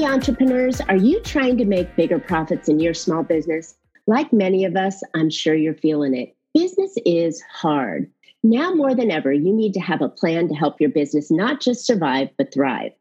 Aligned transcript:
Hey, 0.00 0.06
entrepreneurs, 0.06 0.80
are 0.80 0.96
you 0.96 1.20
trying 1.20 1.58
to 1.58 1.66
make 1.66 1.94
bigger 1.94 2.18
profits 2.18 2.70
in 2.70 2.80
your 2.80 2.94
small 2.94 3.22
business? 3.22 3.76
Like 4.06 4.32
many 4.32 4.64
of 4.64 4.74
us, 4.74 5.02
I'm 5.14 5.28
sure 5.28 5.54
you're 5.54 5.74
feeling 5.74 6.14
it. 6.14 6.34
Business 6.54 6.96
is 7.04 7.42
hard. 7.52 8.10
Now 8.42 8.72
more 8.72 8.94
than 8.94 9.10
ever, 9.10 9.30
you 9.30 9.52
need 9.52 9.74
to 9.74 9.80
have 9.80 10.00
a 10.00 10.08
plan 10.08 10.48
to 10.48 10.54
help 10.54 10.80
your 10.80 10.88
business 10.88 11.30
not 11.30 11.60
just 11.60 11.84
survive, 11.84 12.30
but 12.38 12.50
thrive. 12.50 12.92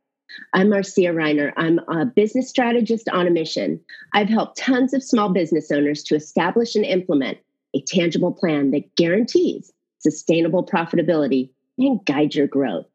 I'm 0.53 0.71
Marcia 0.71 1.13
Reiner. 1.13 1.53
I'm 1.55 1.79
a 1.87 2.05
business 2.05 2.49
strategist 2.49 3.07
on 3.07 3.27
a 3.27 3.31
mission. 3.31 3.79
I've 4.11 4.27
helped 4.27 4.57
tons 4.57 4.93
of 4.93 5.01
small 5.01 5.29
business 5.29 5.71
owners 5.71 6.03
to 6.03 6.15
establish 6.15 6.75
and 6.75 6.83
implement 6.83 7.37
a 7.73 7.79
tangible 7.79 8.33
plan 8.33 8.71
that 8.71 8.93
guarantees 8.97 9.71
sustainable 9.99 10.65
profitability 10.65 11.49
and 11.77 12.05
guide 12.05 12.35
your 12.35 12.47
growth. 12.47 12.87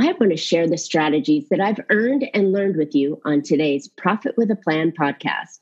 I 0.00 0.12
want 0.12 0.30
to 0.30 0.36
share 0.38 0.66
the 0.66 0.78
strategies 0.78 1.50
that 1.50 1.60
I've 1.60 1.84
earned 1.90 2.26
and 2.32 2.52
learned 2.52 2.76
with 2.76 2.94
you 2.94 3.20
on 3.26 3.42
today's 3.42 3.86
Profit 3.86 4.34
with 4.34 4.50
a 4.50 4.56
Plan 4.56 4.92
podcast. 4.98 5.58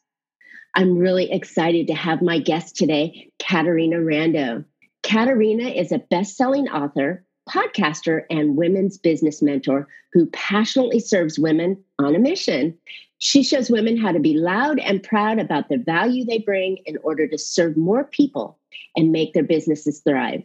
I'm 0.77 0.97
really 0.97 1.33
excited 1.33 1.89
to 1.89 1.95
have 1.95 2.23
my 2.23 2.39
guest 2.39 2.77
today, 2.77 3.33
Caterina 3.41 3.97
Rando. 3.97 4.65
Caterina 5.03 5.71
is 5.71 5.91
a 5.91 5.99
best 5.99 6.37
selling 6.37 6.69
author, 6.69 7.25
podcaster, 7.49 8.23
and 8.31 8.57
women's 8.57 8.97
business 8.97 9.43
mentor 9.43 9.89
who 10.13 10.27
passionately 10.27 11.01
serves 11.01 11.37
women 11.37 11.83
on 11.99 12.15
a 12.15 12.21
mission. 12.21 12.79
She 13.19 13.43
shows 13.43 13.71
women 13.71 13.97
how 13.97 14.13
to 14.13 14.21
be 14.21 14.39
loud 14.39 14.79
and 14.79 15.03
proud 15.03 15.41
about 15.41 15.69
the 15.69 15.79
value 15.79 16.25
they 16.25 16.39
bring 16.39 16.79
in 16.87 16.97
order 17.03 17.27
to 17.27 17.39
serve 17.39 17.77
more 17.77 18.05
people 18.05 18.57
and 18.95 19.11
make 19.11 19.35
their 19.35 19.43
businesses 19.43 20.01
thrive. 20.07 20.45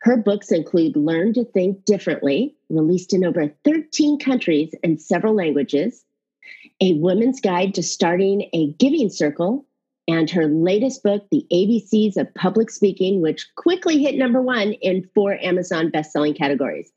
Her 0.00 0.16
books 0.16 0.50
include 0.50 0.96
Learn 0.96 1.34
to 1.34 1.44
Think 1.44 1.84
Differently, 1.84 2.56
released 2.70 3.12
in 3.12 3.24
over 3.24 3.52
13 3.64 4.18
countries 4.18 4.74
and 4.82 5.00
several 5.00 5.34
languages, 5.34 6.04
A 6.80 6.94
woman's 6.94 7.40
Guide 7.40 7.74
to 7.74 7.82
Starting 7.82 8.48
a 8.52 8.72
Giving 8.78 9.10
Circle, 9.10 9.66
and 10.08 10.30
her 10.30 10.46
latest 10.46 11.02
book, 11.02 11.26
The 11.30 11.46
ABCs 11.52 12.16
of 12.16 12.32
Public 12.34 12.70
Speaking, 12.70 13.20
which 13.20 13.48
quickly 13.56 14.02
hit 14.02 14.16
number 14.16 14.40
one 14.40 14.72
in 14.72 15.08
four 15.14 15.34
Amazon 15.34 15.90
bestselling 15.90 16.36
categories. 16.36 16.90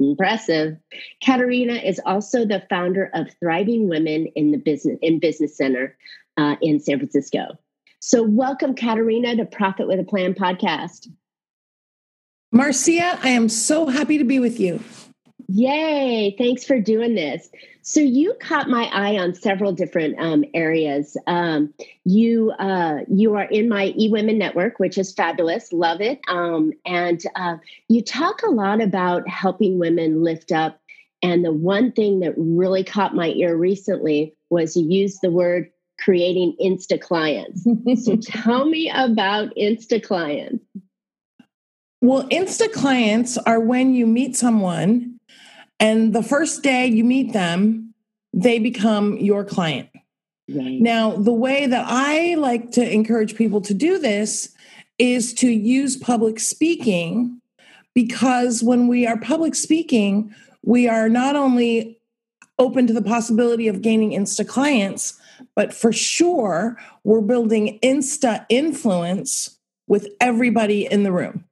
Impressive. 0.00 0.76
Caterina 1.22 1.74
is 1.74 2.00
also 2.04 2.44
the 2.44 2.64
founder 2.68 3.10
of 3.14 3.28
Thriving 3.38 3.88
Women 3.88 4.26
in 4.34 4.50
the 4.50 4.58
Business 4.58 4.98
in 5.02 5.20
Business 5.20 5.56
Center 5.56 5.96
uh, 6.36 6.56
in 6.60 6.80
San 6.80 6.98
Francisco. 6.98 7.58
So, 8.00 8.22
welcome, 8.22 8.74
Caterina, 8.74 9.36
to 9.36 9.44
Profit 9.44 9.86
with 9.86 10.00
a 10.00 10.04
Plan 10.04 10.34
podcast. 10.34 11.08
Marcia, 12.50 13.18
I 13.22 13.30
am 13.30 13.48
so 13.48 13.86
happy 13.86 14.18
to 14.18 14.24
be 14.24 14.38
with 14.38 14.60
you. 14.60 14.80
Yay! 15.48 16.34
Thanks 16.38 16.64
for 16.64 16.80
doing 16.80 17.14
this. 17.14 17.48
So 17.82 18.00
you 18.00 18.34
caught 18.40 18.68
my 18.68 18.84
eye 18.86 19.18
on 19.18 19.34
several 19.34 19.72
different 19.72 20.18
um, 20.18 20.44
areas. 20.54 21.18
Um, 21.26 21.74
you 22.04 22.52
uh, 22.52 23.00
you 23.08 23.34
are 23.34 23.44
in 23.44 23.68
my 23.68 23.92
eWomen 23.92 24.36
network, 24.36 24.78
which 24.78 24.96
is 24.96 25.12
fabulous. 25.12 25.70
Love 25.72 26.00
it. 26.00 26.20
Um, 26.28 26.72
and 26.86 27.22
uh, 27.36 27.58
you 27.88 28.02
talk 28.02 28.42
a 28.42 28.50
lot 28.50 28.80
about 28.80 29.28
helping 29.28 29.78
women 29.78 30.22
lift 30.22 30.50
up. 30.50 30.80
And 31.22 31.44
the 31.44 31.52
one 31.52 31.92
thing 31.92 32.20
that 32.20 32.34
really 32.36 32.84
caught 32.84 33.14
my 33.14 33.28
ear 33.28 33.56
recently 33.56 34.34
was 34.50 34.76
you 34.76 34.88
used 34.88 35.20
the 35.22 35.30
word 35.30 35.70
creating 35.98 36.56
Insta 36.62 37.00
clients. 37.00 37.66
so 38.04 38.16
tell 38.22 38.64
me 38.64 38.90
about 38.94 39.54
Insta 39.56 40.02
clients. 40.02 40.64
Well, 42.00 42.28
Insta 42.28 42.70
clients 42.72 43.38
are 43.38 43.60
when 43.60 43.94
you 43.94 44.06
meet 44.06 44.36
someone 44.36 45.13
and 45.80 46.14
the 46.14 46.22
first 46.22 46.62
day 46.62 46.86
you 46.86 47.04
meet 47.04 47.32
them, 47.32 47.94
they 48.32 48.58
become 48.58 49.16
your 49.18 49.44
client. 49.44 49.88
Right. 50.48 50.80
Now, 50.80 51.16
the 51.16 51.32
way 51.32 51.66
that 51.66 51.84
I 51.88 52.34
like 52.34 52.70
to 52.72 52.92
encourage 52.92 53.36
people 53.36 53.60
to 53.62 53.74
do 53.74 53.98
this 53.98 54.54
is 54.98 55.32
to 55.34 55.50
use 55.50 55.96
public 55.96 56.38
speaking 56.38 57.40
because 57.94 58.62
when 58.62 58.88
we 58.88 59.06
are 59.06 59.18
public 59.18 59.54
speaking, 59.54 60.34
we 60.62 60.88
are 60.88 61.08
not 61.08 61.36
only 61.36 61.98
open 62.58 62.86
to 62.86 62.92
the 62.92 63.02
possibility 63.02 63.68
of 63.68 63.82
gaining 63.82 64.10
Insta 64.10 64.46
clients, 64.46 65.18
but 65.56 65.72
for 65.72 65.92
sure, 65.92 66.76
we're 67.02 67.20
building 67.20 67.78
Insta 67.82 68.44
influence 68.48 69.58
with 69.86 70.08
everybody 70.20 70.86
in 70.86 71.02
the 71.02 71.12
room. 71.12 71.44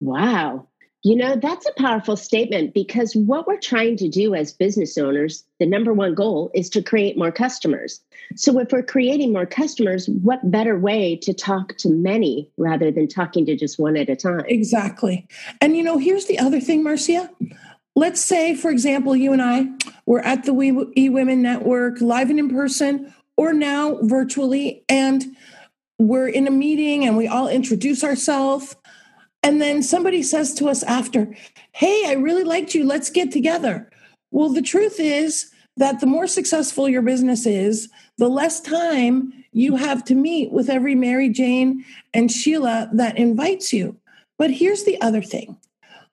Wow. 0.00 0.68
You 1.06 1.16
know, 1.16 1.36
that's 1.36 1.66
a 1.66 1.72
powerful 1.74 2.16
statement 2.16 2.72
because 2.72 3.14
what 3.14 3.46
we're 3.46 3.60
trying 3.60 3.98
to 3.98 4.08
do 4.08 4.34
as 4.34 4.54
business 4.54 4.96
owners, 4.96 5.44
the 5.60 5.66
number 5.66 5.92
one 5.92 6.14
goal 6.14 6.50
is 6.54 6.70
to 6.70 6.82
create 6.82 7.18
more 7.18 7.30
customers. 7.30 8.00
So, 8.36 8.58
if 8.58 8.72
we're 8.72 8.82
creating 8.82 9.30
more 9.30 9.44
customers, 9.44 10.08
what 10.08 10.50
better 10.50 10.78
way 10.78 11.16
to 11.16 11.34
talk 11.34 11.76
to 11.76 11.90
many 11.90 12.50
rather 12.56 12.90
than 12.90 13.06
talking 13.06 13.44
to 13.44 13.54
just 13.54 13.78
one 13.78 13.98
at 13.98 14.08
a 14.08 14.16
time? 14.16 14.46
Exactly. 14.48 15.28
And, 15.60 15.76
you 15.76 15.82
know, 15.82 15.98
here's 15.98 16.24
the 16.24 16.38
other 16.38 16.58
thing, 16.58 16.82
Marcia. 16.82 17.28
Let's 17.94 18.22
say, 18.22 18.54
for 18.54 18.70
example, 18.70 19.14
you 19.14 19.34
and 19.34 19.42
I 19.42 19.66
were 20.06 20.24
at 20.24 20.44
the 20.44 20.54
We 20.54 20.72
E 20.96 21.10
Women 21.10 21.42
Network 21.42 22.00
live 22.00 22.30
and 22.30 22.38
in 22.38 22.48
person, 22.48 23.12
or 23.36 23.52
now 23.52 23.98
virtually, 24.00 24.84
and 24.88 25.22
we're 25.98 26.28
in 26.28 26.48
a 26.48 26.50
meeting 26.50 27.04
and 27.04 27.14
we 27.14 27.28
all 27.28 27.46
introduce 27.46 28.02
ourselves 28.02 28.74
and 29.44 29.60
then 29.60 29.82
somebody 29.82 30.22
says 30.22 30.54
to 30.54 30.68
us 30.68 30.82
after, 30.84 31.28
Hey, 31.72 32.04
I 32.06 32.14
really 32.14 32.44
liked 32.44 32.74
you. 32.74 32.84
Let's 32.84 33.10
get 33.10 33.30
together. 33.30 33.90
Well, 34.30 34.48
the 34.48 34.62
truth 34.62 34.98
is 34.98 35.52
that 35.76 36.00
the 36.00 36.06
more 36.06 36.26
successful 36.26 36.88
your 36.88 37.02
business 37.02 37.44
is, 37.44 37.90
the 38.16 38.28
less 38.28 38.58
time 38.60 39.32
you 39.52 39.76
have 39.76 40.02
to 40.06 40.14
meet 40.14 40.50
with 40.50 40.70
every 40.70 40.94
Mary 40.94 41.28
Jane 41.28 41.84
and 42.14 42.32
Sheila 42.32 42.88
that 42.94 43.18
invites 43.18 43.72
you. 43.72 43.96
But 44.38 44.50
here's 44.50 44.84
the 44.84 45.00
other 45.00 45.22
thing 45.22 45.58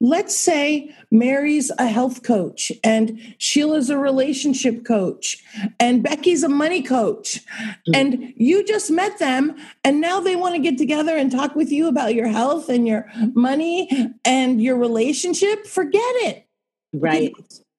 Let's 0.03 0.35
say 0.35 0.95
Mary's 1.11 1.71
a 1.77 1.85
health 1.85 2.23
coach 2.23 2.71
and 2.83 3.35
Sheila's 3.37 3.91
a 3.91 3.99
relationship 3.99 4.83
coach 4.83 5.43
and 5.79 6.01
Becky's 6.01 6.41
a 6.41 6.49
money 6.49 6.81
coach. 6.81 7.39
Mm-hmm. 7.45 7.91
And 7.93 8.33
you 8.35 8.65
just 8.65 8.89
met 8.89 9.19
them 9.19 9.55
and 9.83 10.01
now 10.01 10.19
they 10.19 10.35
want 10.35 10.55
to 10.55 10.59
get 10.59 10.79
together 10.79 11.15
and 11.15 11.31
talk 11.31 11.55
with 11.55 11.71
you 11.71 11.87
about 11.87 12.15
your 12.15 12.27
health 12.27 12.67
and 12.67 12.87
your 12.87 13.05
money 13.35 14.11
and 14.25 14.59
your 14.59 14.75
relationship. 14.75 15.67
Forget 15.67 16.01
it. 16.01 16.47
Right. 16.93 17.31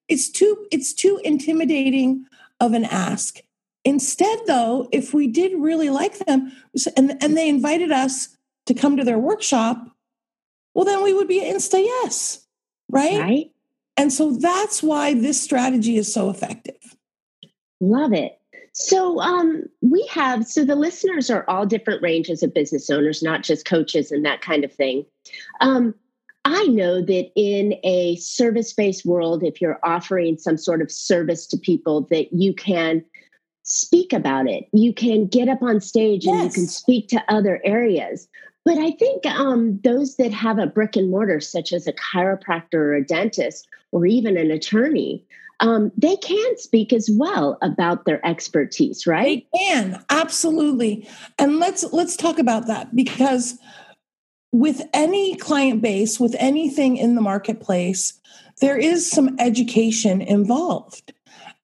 It's 0.07 0.29
too 0.29 0.65
it's 0.71 0.93
too 0.93 1.19
intimidating 1.25 2.25
of 2.61 2.71
an 2.71 2.85
ask. 2.85 3.39
Instead 3.83 4.39
though, 4.47 4.87
if 4.93 5.13
we 5.13 5.27
did 5.27 5.51
really 5.55 5.89
like 5.89 6.19
them 6.19 6.53
and, 6.95 7.21
and 7.21 7.35
they 7.35 7.49
invited 7.49 7.91
us 7.91 8.37
to 8.65 8.73
come 8.73 8.95
to 8.95 9.03
their 9.03 9.19
workshop, 9.19 9.92
well, 10.73 10.85
then 10.85 11.03
we 11.03 11.13
would 11.13 11.27
be 11.27 11.41
insta 11.41 11.83
yes, 11.83 12.45
right? 12.89 13.19
Right. 13.19 13.51
And 13.95 14.11
so 14.11 14.31
that's 14.31 14.81
why 14.81 15.13
this 15.13 15.41
strategy 15.41 15.97
is 15.97 16.11
so 16.11 16.29
effective. 16.29 16.95
Love 17.79 18.13
it. 18.13 18.39
So 18.73 19.19
um, 19.19 19.63
we 19.81 20.07
have 20.07 20.47
so 20.47 20.65
the 20.65 20.75
listeners 20.75 21.29
are 21.29 21.45
all 21.47 21.65
different 21.65 22.01
ranges 22.01 22.41
of 22.41 22.53
business 22.53 22.89
owners, 22.89 23.21
not 23.21 23.43
just 23.43 23.67
coaches 23.67 24.11
and 24.11 24.25
that 24.25 24.41
kind 24.41 24.63
of 24.63 24.73
thing. 24.73 25.05
Um, 25.61 25.93
I 26.45 26.63
know 26.65 27.01
that 27.01 27.31
in 27.35 27.75
a 27.83 28.15
service-based 28.17 29.05
world, 29.05 29.43
if 29.43 29.61
you're 29.61 29.79
offering 29.83 30.37
some 30.37 30.57
sort 30.57 30.81
of 30.81 30.91
service 30.91 31.45
to 31.47 31.57
people, 31.57 32.07
that 32.09 32.33
you 32.33 32.53
can 32.53 33.05
speak 33.61 34.11
about 34.11 34.49
it. 34.49 34.65
You 34.73 34.93
can 34.93 35.27
get 35.27 35.47
up 35.47 35.61
on 35.61 35.79
stage 35.79 36.25
yes. 36.25 36.33
and 36.33 36.43
you 36.43 36.49
can 36.49 36.67
speak 36.67 37.07
to 37.09 37.23
other 37.29 37.61
areas. 37.63 38.27
But 38.65 38.77
I 38.77 38.91
think 38.91 39.25
um, 39.25 39.79
those 39.83 40.15
that 40.15 40.31
have 40.31 40.57
a 40.57 40.67
brick 40.67 40.95
and 40.95 41.09
mortar, 41.09 41.39
such 41.41 41.73
as 41.73 41.85
a 41.85 41.93
chiropractor 41.93 42.75
or 42.75 42.93
a 42.95 43.05
dentist 43.05 43.67
or 43.91 44.05
even 44.05 44.37
an 44.37 44.51
attorney, 44.51 45.25
um, 45.59 45.91
they 45.97 46.15
can 46.17 46.57
speak 46.57 46.93
as 46.93 47.09
well 47.11 47.57
about 47.61 48.05
their 48.05 48.25
expertise, 48.25 49.05
right? 49.05 49.45
They 49.53 49.59
can 49.59 50.03
absolutely, 50.09 51.07
and 51.37 51.59
let's 51.59 51.83
let's 51.93 52.15
talk 52.15 52.39
about 52.39 52.67
that 52.67 52.95
because 52.95 53.57
with 54.51 54.81
any 54.93 55.35
client 55.35 55.81
base, 55.81 56.19
with 56.19 56.35
anything 56.39 56.97
in 56.97 57.15
the 57.15 57.21
marketplace, 57.21 58.13
there 58.61 58.77
is 58.77 59.09
some 59.09 59.35
education 59.39 60.21
involved. 60.21 61.13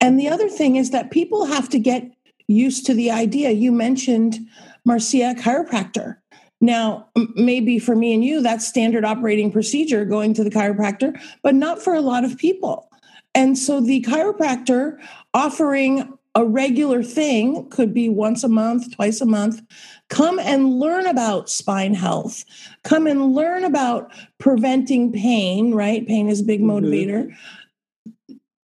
And 0.02 0.20
the 0.20 0.30
other 0.30 0.50
thing 0.50 0.76
is 0.76 0.92
that 0.92 1.12
people 1.12 1.46
have 1.46 1.70
to 1.70 1.80
get 1.80 2.10
used 2.48 2.86
to 2.88 2.94
the 2.94 3.12
idea. 3.12 3.52
You 3.52 3.72
mentioned 3.72 4.40
Marcia 4.86 5.36
chiropractor 5.38 6.18
now, 6.62 7.08
maybe 7.36 7.80
for 7.80 7.96
me 7.96 8.14
and 8.14 8.24
you, 8.24 8.42
that's 8.42 8.68
standard 8.68 9.06
operating 9.06 9.52
procedure 9.52 10.04
going 10.04 10.34
to 10.34 10.44
the 10.44 10.50
chiropractor, 10.50 11.20
but 11.42 11.56
not 11.56 11.82
for 11.82 11.94
a 11.94 12.02
lot 12.02 12.26
of 12.26 12.38
people. 12.38 12.90
And 13.34 13.58
so 13.58 13.80
the 13.80 14.02
chiropractor 14.02 15.00
offering 15.34 16.14
a 16.36 16.46
regular 16.46 17.02
thing 17.02 17.70
could 17.70 17.94
be 17.94 18.10
once 18.10 18.44
a 18.44 18.50
month, 18.50 18.96
twice 18.96 19.22
a 19.22 19.26
month. 19.26 19.62
Come 20.10 20.38
and 20.40 20.80
learn 20.80 21.06
about 21.08 21.50
spine 21.50 21.94
health. 21.94 22.44
Come 22.84 23.08
and 23.08 23.34
learn 23.34 23.64
about 23.64 24.12
preventing 24.38 25.12
pain, 25.14 25.74
right? 25.74 26.06
Pain 26.08 26.28
is 26.28 26.42
a 26.42 26.44
big 26.44 26.62
mm-hmm. 26.62 26.86
motivator. 26.86 27.36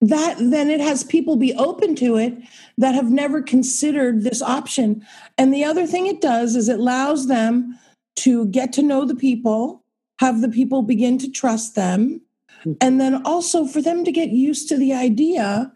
that 0.09 0.37
then 0.39 0.71
it 0.71 0.81
has 0.81 1.05
people 1.05 1.37
be 1.37 1.55
open 1.55 1.95
to 1.97 2.17
it 2.17 2.35
that 2.77 2.95
have 2.95 3.11
never 3.11 3.41
considered 3.41 4.23
this 4.23 4.43
option. 4.43 5.07
And 5.39 5.53
the 5.53 5.65
other 5.65 5.87
thing 5.87 6.07
it 6.07 6.21
does 6.21 6.57
is 6.57 6.69
it 6.69 6.79
allows 6.79 7.27
them 7.27 7.79
to 8.17 8.47
get 8.47 8.73
to 8.75 8.83
know 8.83 9.05
the 9.05 9.15
people, 9.15 9.85
have 10.19 10.41
the 10.41 10.49
people 10.49 10.83
begin 10.83 11.19
to 11.19 11.31
trust 11.31 11.75
them, 11.75 12.21
mm-hmm. 12.61 12.73
and 12.81 13.01
then 13.01 13.25
also 13.27 13.67
for 13.67 13.83
them 13.83 14.05
to 14.05 14.13
get 14.13 14.31
used 14.31 14.69
to 14.69 14.77
the 14.77 14.93
idea 14.93 15.73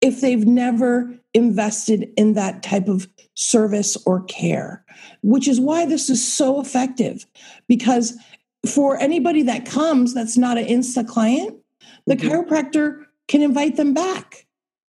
if 0.00 0.20
they've 0.20 0.46
never 0.46 1.14
invested 1.34 2.10
in 2.16 2.34
that 2.34 2.62
type 2.62 2.88
of 2.88 3.08
service 3.34 3.96
or 4.06 4.22
care, 4.24 4.84
which 5.22 5.48
is 5.48 5.60
why 5.60 5.84
this 5.84 6.08
is 6.08 6.26
so 6.26 6.60
effective. 6.60 7.26
Because 7.68 8.16
for 8.66 8.98
anybody 8.98 9.42
that 9.42 9.66
comes 9.66 10.14
that's 10.14 10.36
not 10.36 10.58
an 10.58 10.66
Insta 10.66 11.06
client, 11.06 11.56
the 12.06 12.16
mm-hmm. 12.16 12.28
chiropractor 12.28 13.04
can 13.28 13.42
invite 13.42 13.76
them 13.76 13.94
back. 13.94 14.46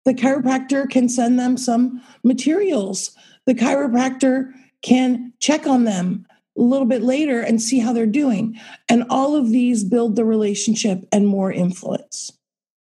The 0.06 0.14
chiropractor 0.14 0.88
can 0.90 1.10
send 1.10 1.40
them 1.40 1.58
some 1.58 2.02
materials. 2.24 3.16
The 3.48 3.56
chiropractor 3.56 4.52
can 4.82 5.34
check 5.40 5.66
on 5.66 5.86
them 5.86 6.28
a 6.58 6.62
little 6.62 6.86
bit 6.86 7.02
later 7.02 7.42
and 7.42 7.62
see 7.62 7.80
how 7.80 7.94
they're 7.94 8.06
doing. 8.06 8.60
And 8.90 9.04
all 9.10 9.36
of 9.36 9.50
these 9.50 9.84
build 9.84 10.16
the 10.16 10.26
relationship 10.26 11.06
and 11.12 11.28
more 11.28 11.52
influence. 11.52 12.32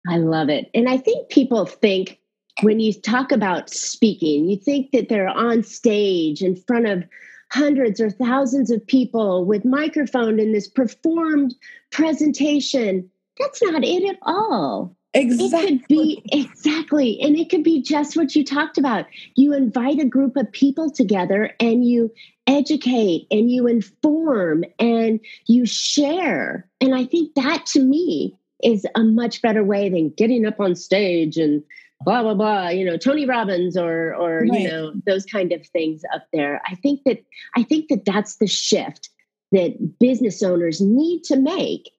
I 0.09 0.17
love 0.17 0.49
it. 0.49 0.71
And 0.75 0.89
I 0.89 0.97
think 0.97 1.29
people 1.29 1.67
think 1.67 2.19
when 2.63 2.81
you 2.81 2.93
talk 2.93 3.33
about 3.33 3.71
speaking, 3.71 4.49
you 4.49 4.57
think 4.57 4.93
that 4.93 5.09
they're 5.09 5.29
on 5.29 5.63
stage 5.63 6.43
in 6.43 6.57
front 6.57 6.87
of 6.87 7.05
hundreds 7.53 8.01
or 8.01 8.11
thousands 8.11 8.71
of 8.71 8.87
people 8.87 9.45
with 9.45 9.65
microphone 9.65 10.39
in 10.39 10.53
this 10.53 10.69
performed 10.69 11.55
presentation. 11.91 13.11
That's 13.39 13.63
not 13.63 13.85
it 13.85 14.09
at 14.09 14.19
all. 14.23 14.97
Exactly. 15.13 15.59
It 15.59 15.79
could 15.81 15.89
be 15.89 16.23
exactly. 16.33 17.21
And 17.21 17.37
it 17.37 17.51
could 17.51 17.65
be 17.65 17.83
just 17.83 18.17
what 18.17 18.37
you 18.37 18.45
talked 18.45 18.79
about. 18.79 19.07
You 19.35 19.53
invite 19.55 19.99
a 19.99 20.05
group 20.05 20.37
of 20.37 20.51
people 20.53 20.91
together 20.91 21.51
and 21.59 21.85
you 21.85 22.13
educate 22.47 23.27
and 23.31 23.51
you 23.51 23.67
inform 23.67 24.65
and 24.79 25.19
you 25.47 25.67
share. 25.67 26.69
And 26.81 26.95
I 26.95 27.05
think 27.07 27.35
that 27.35 27.67
to 27.67 27.81
me 27.81 28.37
is 28.63 28.87
a 28.95 29.03
much 29.03 29.43
better 29.43 29.65
way 29.65 29.89
than 29.89 30.11
getting 30.11 30.47
up 30.47 30.61
on 30.61 30.77
stage 30.77 31.37
and 31.39 31.65
blah 32.03 32.23
blah 32.23 32.35
blah 32.35 32.69
you 32.69 32.85
know 32.85 32.97
tony 32.97 33.27
robbins 33.27 33.77
or 33.77 34.15
or 34.15 34.41
right. 34.41 34.61
you 34.61 34.69
know 34.69 34.93
those 35.07 35.27
kind 35.27 35.53
of 35.53 35.67
things 35.67 36.03
up 36.15 36.27
there 36.33 36.61
i 36.67 36.75
think 36.77 37.01
that 37.05 37.23
i 37.57 37.63
think 37.63 37.89
that 37.89 38.05
that's 38.07 38.37
the 38.37 38.47
shift 38.47 39.11
that 39.53 39.99
business 39.99 40.43
owners 40.43 40.81
need 40.81 41.23
to 41.23 41.37
make 41.37 41.91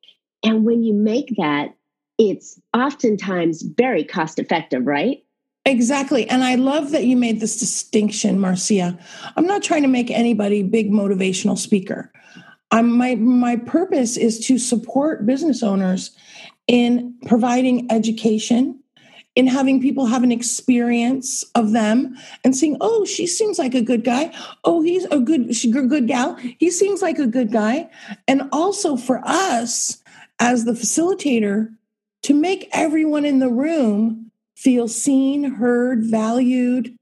and 0.44 0.66
when 0.66 0.84
you 0.84 0.94
make 0.94 1.34
that 1.38 1.76
it's 2.30 2.60
oftentimes 2.76 3.64
very 3.64 4.04
cost 4.04 4.40
effective 4.40 4.86
right 4.86 5.24
Exactly. 5.64 6.28
And 6.28 6.44
I 6.44 6.56
love 6.56 6.90
that 6.90 7.04
you 7.04 7.16
made 7.16 7.40
this 7.40 7.60
distinction, 7.60 8.40
Marcia. 8.40 8.98
I'm 9.36 9.46
not 9.46 9.62
trying 9.62 9.84
to 9.84 9.88
make 9.88 10.10
anybody 10.10 10.64
big 10.64 10.92
motivational 10.92 11.56
speaker. 11.56 12.12
I'm, 12.72 12.98
my 12.98 13.14
my 13.14 13.58
purpose 13.58 14.18
is 14.18 14.40
to 14.48 14.58
support 14.58 15.28
business 15.28 15.62
owners 15.62 16.18
in 16.66 17.14
providing 17.28 17.92
education 17.92 18.82
in 19.36 19.48
having 19.48 19.82
people 19.82 20.08
have 20.08 20.24
an 20.24 20.32
experience 20.32 21.44
of 21.54 21.74
them 21.74 22.18
and 22.44 22.56
saying, 22.56 22.78
"Oh, 22.82 23.06
she 23.06 23.28
seems 23.28 23.60
like 23.60 23.76
a 23.76 23.82
good 23.82 24.04
guy. 24.04 24.34
Oh, 24.64 24.82
he's 24.82 25.06
a 25.06 25.20
good 25.20 25.56
she, 25.56 25.70
good 25.70 26.08
gal. 26.08 26.36
He 26.58 26.72
seems 26.72 27.04
like 27.04 27.20
a 27.20 27.28
good 27.28 27.52
guy." 27.52 27.90
And 28.28 28.50
also 28.52 28.96
for 28.96 29.22
us 29.26 30.02
as 30.40 30.66
the 30.66 30.74
facilitator 30.74 31.70
to 32.24 32.34
make 32.34 32.70
everyone 32.72 33.26
in 33.26 33.40
the 33.40 33.50
room 33.50 34.32
feel 34.56 34.88
seen, 34.88 35.44
heard, 35.44 36.04
valued, 36.04 36.96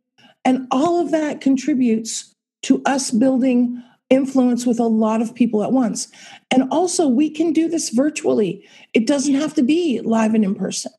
and 0.45 0.67
all 0.71 0.99
of 0.99 1.11
that 1.11 1.41
contributes 1.41 2.33
to 2.63 2.81
us 2.85 3.11
building 3.11 3.83
influence 4.09 4.65
with 4.65 4.79
a 4.79 4.85
lot 4.85 5.21
of 5.21 5.35
people 5.35 5.63
at 5.63 5.71
once. 5.71 6.07
And 6.49 6.63
also, 6.71 7.07
we 7.07 7.29
can 7.29 7.53
do 7.53 7.67
this 7.67 7.89
virtually. 7.89 8.67
It 8.93 9.05
doesn't 9.05 9.35
have 9.35 9.53
to 9.55 9.63
be 9.63 10.01
live 10.01 10.33
and 10.33 10.43
in 10.43 10.55
person. 10.55 10.91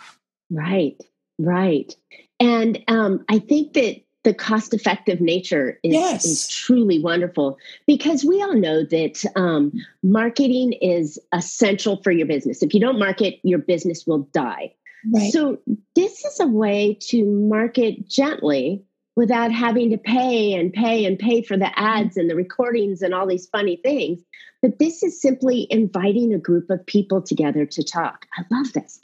Right. 0.51 0.97
Right. 1.39 1.95
And 2.39 2.83
um, 2.89 3.25
I 3.29 3.39
think 3.39 3.73
that 3.73 4.03
the 4.23 4.35
cost 4.35 4.75
effective 4.75 5.21
nature 5.21 5.79
is, 5.83 5.95
yes. 5.95 6.25
is, 6.25 6.49
truly 6.49 6.99
wonderful 6.99 7.59
because 7.87 8.25
we 8.25 8.43
all 8.43 8.55
know 8.55 8.85
that 8.85 9.25
um, 9.37 9.73
marketing 10.03 10.75
is 10.75 11.19
essential 11.33 12.01
for 12.03 12.11
your 12.11 12.27
business. 12.27 12.63
If 12.63 12.75
you 12.75 12.81
don't 12.81 12.99
market, 12.99 13.41
your 13.43 13.59
business 13.59 14.07
will 14.07 14.29
die. 14.33 14.75
Right. 15.15 15.33
So, 15.33 15.59
this 15.95 16.25
is 16.27 16.41
a 16.41 16.47
way 16.47 16.99
to 17.09 17.25
market 17.25 18.07
gently 18.07 18.85
without 19.17 19.51
having 19.51 19.91
to 19.91 19.97
pay 19.97 20.53
and 20.53 20.73
pay 20.73 21.07
and 21.07 21.19
pay 21.19 21.43
for 21.43 21.57
the 21.57 21.79
ads 21.79 22.19
and 22.19 22.29
the 22.29 22.37
recordings 22.37 23.01
and 23.01 23.15
all 23.15 23.27
these 23.27 23.47
funny 23.47 23.77
things. 23.77 24.21
But 24.61 24.79
this 24.79 25.03
is 25.03 25.21
simply 25.21 25.67
inviting 25.71 26.35
a 26.35 26.39
group 26.39 26.69
of 26.69 26.85
people 26.85 27.23
together 27.23 27.65
to 27.65 27.83
talk. 27.83 28.27
I 28.37 28.45
love 28.51 28.75
this 28.75 29.01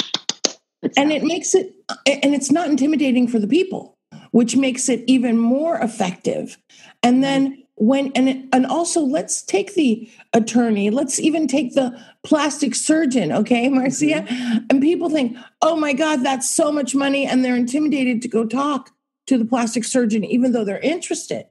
and 0.97 1.13
it 1.13 1.25
makes 1.25 1.55
it 1.55 1.75
and 2.07 2.35
it's 2.35 2.51
not 2.51 2.69
intimidating 2.69 3.27
for 3.27 3.39
the 3.39 3.47
people 3.47 3.96
which 4.37 4.55
makes 4.55 4.91
it 4.91 5.03
even 5.07 5.39
more 5.39 5.79
effective 5.79 6.59
and 7.03 7.25
then 7.25 7.65
when 7.77 8.13
and 8.15 8.47
and 8.53 8.67
also 8.67 9.01
let's 9.01 9.41
take 9.41 9.73
the 9.73 10.11
attorney 10.35 10.91
let's 10.91 11.19
even 11.19 11.47
take 11.47 11.73
the 11.73 11.99
plastic 12.23 12.75
surgeon 12.75 13.33
okay 13.33 13.67
marcia 13.79 14.21
mm-hmm. 14.21 14.59
and 14.69 14.83
people 14.83 15.09
think 15.09 15.35
oh 15.63 15.75
my 15.75 15.95
god 15.95 16.17
that's 16.23 16.51
so 16.51 16.71
much 16.71 16.95
money 16.95 17.25
and 17.25 17.43
they're 17.43 17.57
intimidated 17.57 18.21
to 18.21 18.29
go 18.29 18.45
talk 18.45 18.91
to 19.27 19.39
the 19.39 19.45
plastic 19.47 19.85
surgeon 19.85 20.23
even 20.23 20.53
though 20.53 20.65
they're 20.65 20.81
interested 20.81 21.47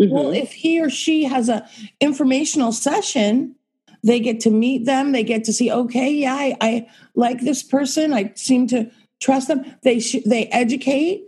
mm-hmm. 0.00 0.12
well 0.12 0.32
if 0.32 0.52
he 0.52 0.80
or 0.80 0.90
she 0.90 1.22
has 1.22 1.48
a 1.48 1.64
informational 2.00 2.72
session 2.72 3.54
they 4.02 4.18
get 4.18 4.40
to 4.40 4.50
meet 4.50 4.86
them 4.86 5.12
they 5.12 5.22
get 5.22 5.44
to 5.44 5.52
see 5.52 5.70
okay 5.70 6.10
yeah 6.10 6.34
i, 6.34 6.56
I 6.60 6.88
like 7.14 7.42
this 7.42 7.62
person 7.62 8.12
i 8.12 8.32
seem 8.34 8.66
to 8.68 8.90
trust 9.20 9.46
them 9.46 9.64
they 9.84 10.00
sh- 10.00 10.26
they 10.26 10.46
educate 10.46 11.23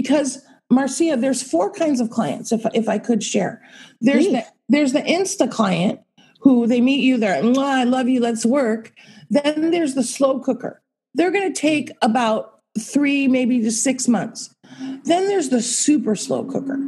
because 0.00 0.44
marcia 0.70 1.16
there's 1.16 1.42
four 1.42 1.70
kinds 1.72 2.00
of 2.00 2.10
clients 2.10 2.52
if, 2.52 2.64
if 2.74 2.88
i 2.88 2.98
could 2.98 3.22
share 3.22 3.62
there's 4.00 4.26
the 4.26 4.44
there's 4.68 4.92
the 4.92 5.02
insta 5.02 5.50
client 5.50 6.00
who 6.40 6.66
they 6.66 6.80
meet 6.80 7.02
you 7.02 7.16
there 7.16 7.34
i 7.34 7.84
love 7.84 8.08
you 8.08 8.20
let's 8.20 8.44
work 8.46 8.92
then 9.30 9.70
there's 9.70 9.94
the 9.94 10.02
slow 10.02 10.38
cooker 10.40 10.80
they're 11.14 11.32
going 11.32 11.52
to 11.52 11.60
take 11.60 11.90
about 12.02 12.58
three, 12.78 13.28
maybe 13.28 13.60
to 13.60 13.70
six 13.70 14.08
months. 14.08 14.54
Then 15.04 15.26
there's 15.26 15.48
the 15.48 15.62
super 15.62 16.14
slow 16.14 16.44
cooker. 16.44 16.78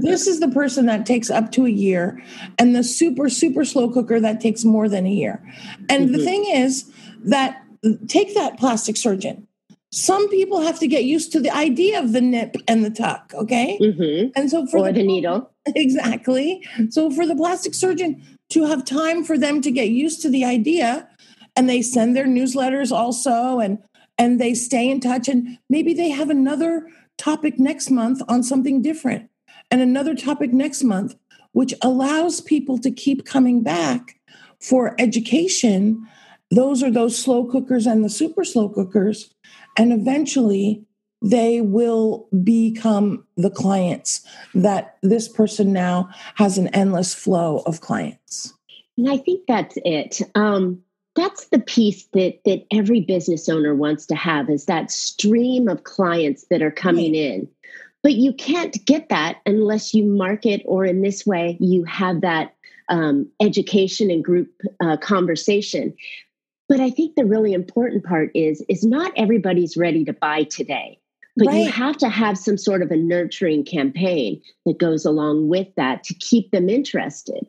This 0.00 0.26
is 0.26 0.40
the 0.40 0.48
person 0.48 0.86
that 0.86 1.04
takes 1.04 1.30
up 1.30 1.52
to 1.52 1.66
a 1.66 1.70
year, 1.70 2.22
and 2.58 2.74
the 2.74 2.84
super, 2.84 3.28
super 3.28 3.64
slow 3.64 3.90
cooker 3.90 4.20
that 4.20 4.40
takes 4.40 4.64
more 4.64 4.88
than 4.88 5.06
a 5.06 5.10
year. 5.10 5.42
And 5.88 6.04
mm-hmm. 6.04 6.12
the 6.12 6.24
thing 6.24 6.44
is 6.46 6.90
that 7.24 7.62
take 8.06 8.34
that 8.34 8.58
plastic 8.58 8.96
surgeon. 8.96 9.46
Some 9.94 10.28
people 10.28 10.60
have 10.60 10.80
to 10.80 10.88
get 10.88 11.04
used 11.04 11.30
to 11.32 11.40
the 11.40 11.50
idea 11.50 12.00
of 12.00 12.12
the 12.12 12.20
nip 12.20 12.56
and 12.66 12.84
the 12.84 12.90
tuck, 12.90 13.32
okay? 13.32 13.78
Mm-hmm. 13.80 14.30
And 14.34 14.50
so 14.50 14.66
for 14.66 14.78
or 14.78 14.92
the, 14.92 15.00
the 15.00 15.06
needle. 15.06 15.50
Exactly. 15.76 16.66
So 16.90 17.10
for 17.10 17.26
the 17.26 17.36
plastic 17.36 17.74
surgeon 17.74 18.20
to 18.50 18.66
have 18.66 18.84
time 18.84 19.24
for 19.24 19.38
them 19.38 19.62
to 19.62 19.70
get 19.70 19.90
used 19.90 20.20
to 20.22 20.28
the 20.28 20.44
idea, 20.44 21.08
and 21.56 21.68
they 21.68 21.80
send 21.80 22.16
their 22.16 22.26
newsletters 22.26 22.90
also 22.90 23.60
and 23.60 23.78
and 24.18 24.40
they 24.40 24.54
stay 24.54 24.88
in 24.88 25.00
touch 25.00 25.28
and 25.28 25.58
maybe 25.68 25.92
they 25.94 26.08
have 26.10 26.30
another 26.30 26.88
topic 27.18 27.58
next 27.58 27.90
month 27.90 28.22
on 28.28 28.42
something 28.42 28.82
different 28.82 29.28
and 29.70 29.80
another 29.80 30.14
topic 30.14 30.52
next 30.52 30.82
month 30.84 31.14
which 31.52 31.74
allows 31.82 32.40
people 32.40 32.78
to 32.78 32.90
keep 32.90 33.24
coming 33.24 33.62
back 33.62 34.16
for 34.60 34.94
education 35.00 36.06
those 36.50 36.82
are 36.82 36.90
those 36.90 37.16
slow 37.16 37.44
cookers 37.44 37.86
and 37.86 38.04
the 38.04 38.10
super 38.10 38.44
slow 38.44 38.68
cookers 38.68 39.33
and 39.76 39.92
eventually 39.92 40.84
they 41.22 41.60
will 41.62 42.28
become 42.42 43.26
the 43.36 43.50
clients 43.50 44.26
that 44.54 44.98
this 45.02 45.26
person 45.26 45.72
now 45.72 46.10
has 46.34 46.58
an 46.58 46.68
endless 46.68 47.14
flow 47.14 47.62
of 47.66 47.80
clients. 47.80 48.52
And 48.96 49.10
i 49.10 49.16
think 49.16 49.42
that's 49.48 49.76
it. 49.84 50.20
Um, 50.34 50.82
that's 51.16 51.46
the 51.46 51.60
piece 51.60 52.06
that 52.12 52.40
that 52.44 52.66
every 52.72 53.00
business 53.00 53.48
owner 53.48 53.74
wants 53.74 54.06
to 54.06 54.14
have 54.14 54.50
is 54.50 54.66
that 54.66 54.90
stream 54.90 55.68
of 55.68 55.84
clients 55.84 56.46
that 56.50 56.62
are 56.62 56.70
coming 56.70 57.14
in. 57.14 57.48
But 58.02 58.14
you 58.14 58.34
can't 58.34 58.84
get 58.84 59.08
that 59.08 59.38
unless 59.46 59.94
you 59.94 60.04
market 60.04 60.62
or 60.66 60.84
in 60.84 61.00
this 61.00 61.24
way 61.24 61.56
you 61.58 61.84
have 61.84 62.20
that 62.20 62.54
um, 62.90 63.28
education 63.40 64.10
and 64.10 64.22
group 64.22 64.50
uh, 64.80 64.98
conversation 64.98 65.94
but 66.68 66.80
i 66.80 66.90
think 66.90 67.14
the 67.14 67.24
really 67.24 67.52
important 67.52 68.04
part 68.04 68.30
is 68.34 68.64
is 68.68 68.84
not 68.84 69.12
everybody's 69.16 69.76
ready 69.76 70.04
to 70.04 70.12
buy 70.12 70.42
today 70.44 70.98
but 71.36 71.48
right. 71.48 71.64
you 71.64 71.70
have 71.70 71.96
to 71.96 72.08
have 72.08 72.38
some 72.38 72.56
sort 72.56 72.80
of 72.80 72.90
a 72.92 72.96
nurturing 72.96 73.64
campaign 73.64 74.40
that 74.66 74.78
goes 74.78 75.04
along 75.04 75.48
with 75.48 75.68
that 75.76 76.04
to 76.04 76.14
keep 76.14 76.50
them 76.50 76.68
interested 76.68 77.46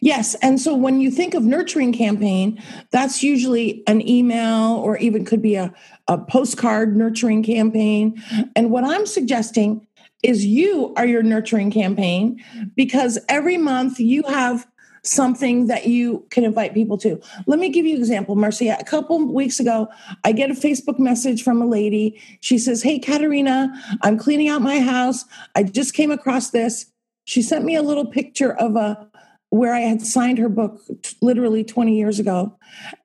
Yes. 0.00 0.34
And 0.36 0.60
so 0.60 0.74
when 0.74 1.00
you 1.00 1.10
think 1.10 1.34
of 1.34 1.42
nurturing 1.42 1.92
campaign, 1.92 2.62
that's 2.90 3.22
usually 3.22 3.82
an 3.86 4.06
email 4.06 4.76
or 4.76 4.96
even 4.98 5.24
could 5.24 5.42
be 5.42 5.54
a, 5.54 5.72
a 6.08 6.18
postcard 6.18 6.96
nurturing 6.96 7.42
campaign. 7.42 8.22
And 8.54 8.70
what 8.70 8.84
I'm 8.84 9.06
suggesting 9.06 9.86
is 10.22 10.46
you 10.46 10.94
are 10.96 11.06
your 11.06 11.22
nurturing 11.22 11.70
campaign 11.70 12.42
because 12.74 13.18
every 13.28 13.58
month 13.58 14.00
you 14.00 14.22
have 14.24 14.66
something 15.06 15.66
that 15.66 15.86
you 15.86 16.26
can 16.30 16.44
invite 16.44 16.74
people 16.74 16.98
to. 16.98 17.20
Let 17.46 17.58
me 17.58 17.68
give 17.68 17.86
you 17.86 17.94
an 17.94 18.00
example, 18.00 18.36
Marcia. 18.36 18.76
A 18.78 18.84
couple 18.84 19.32
weeks 19.32 19.60
ago, 19.60 19.88
I 20.24 20.32
get 20.32 20.50
a 20.50 20.54
Facebook 20.54 20.98
message 20.98 21.42
from 21.42 21.62
a 21.62 21.66
lady. 21.66 22.20
She 22.40 22.58
says, 22.58 22.82
Hey, 22.82 22.98
Caterina, 22.98 23.72
I'm 24.02 24.18
cleaning 24.18 24.48
out 24.48 24.62
my 24.62 24.80
house. 24.80 25.24
I 25.54 25.62
just 25.62 25.94
came 25.94 26.10
across 26.10 26.50
this. 26.50 26.86
She 27.24 27.42
sent 27.42 27.64
me 27.64 27.74
a 27.74 27.82
little 27.82 28.06
picture 28.06 28.54
of 28.54 28.76
a 28.76 29.08
where 29.50 29.74
I 29.74 29.80
had 29.80 30.02
signed 30.02 30.38
her 30.38 30.48
book 30.48 30.80
t- 31.02 31.16
literally 31.22 31.64
20 31.64 31.96
years 31.96 32.18
ago. 32.18 32.56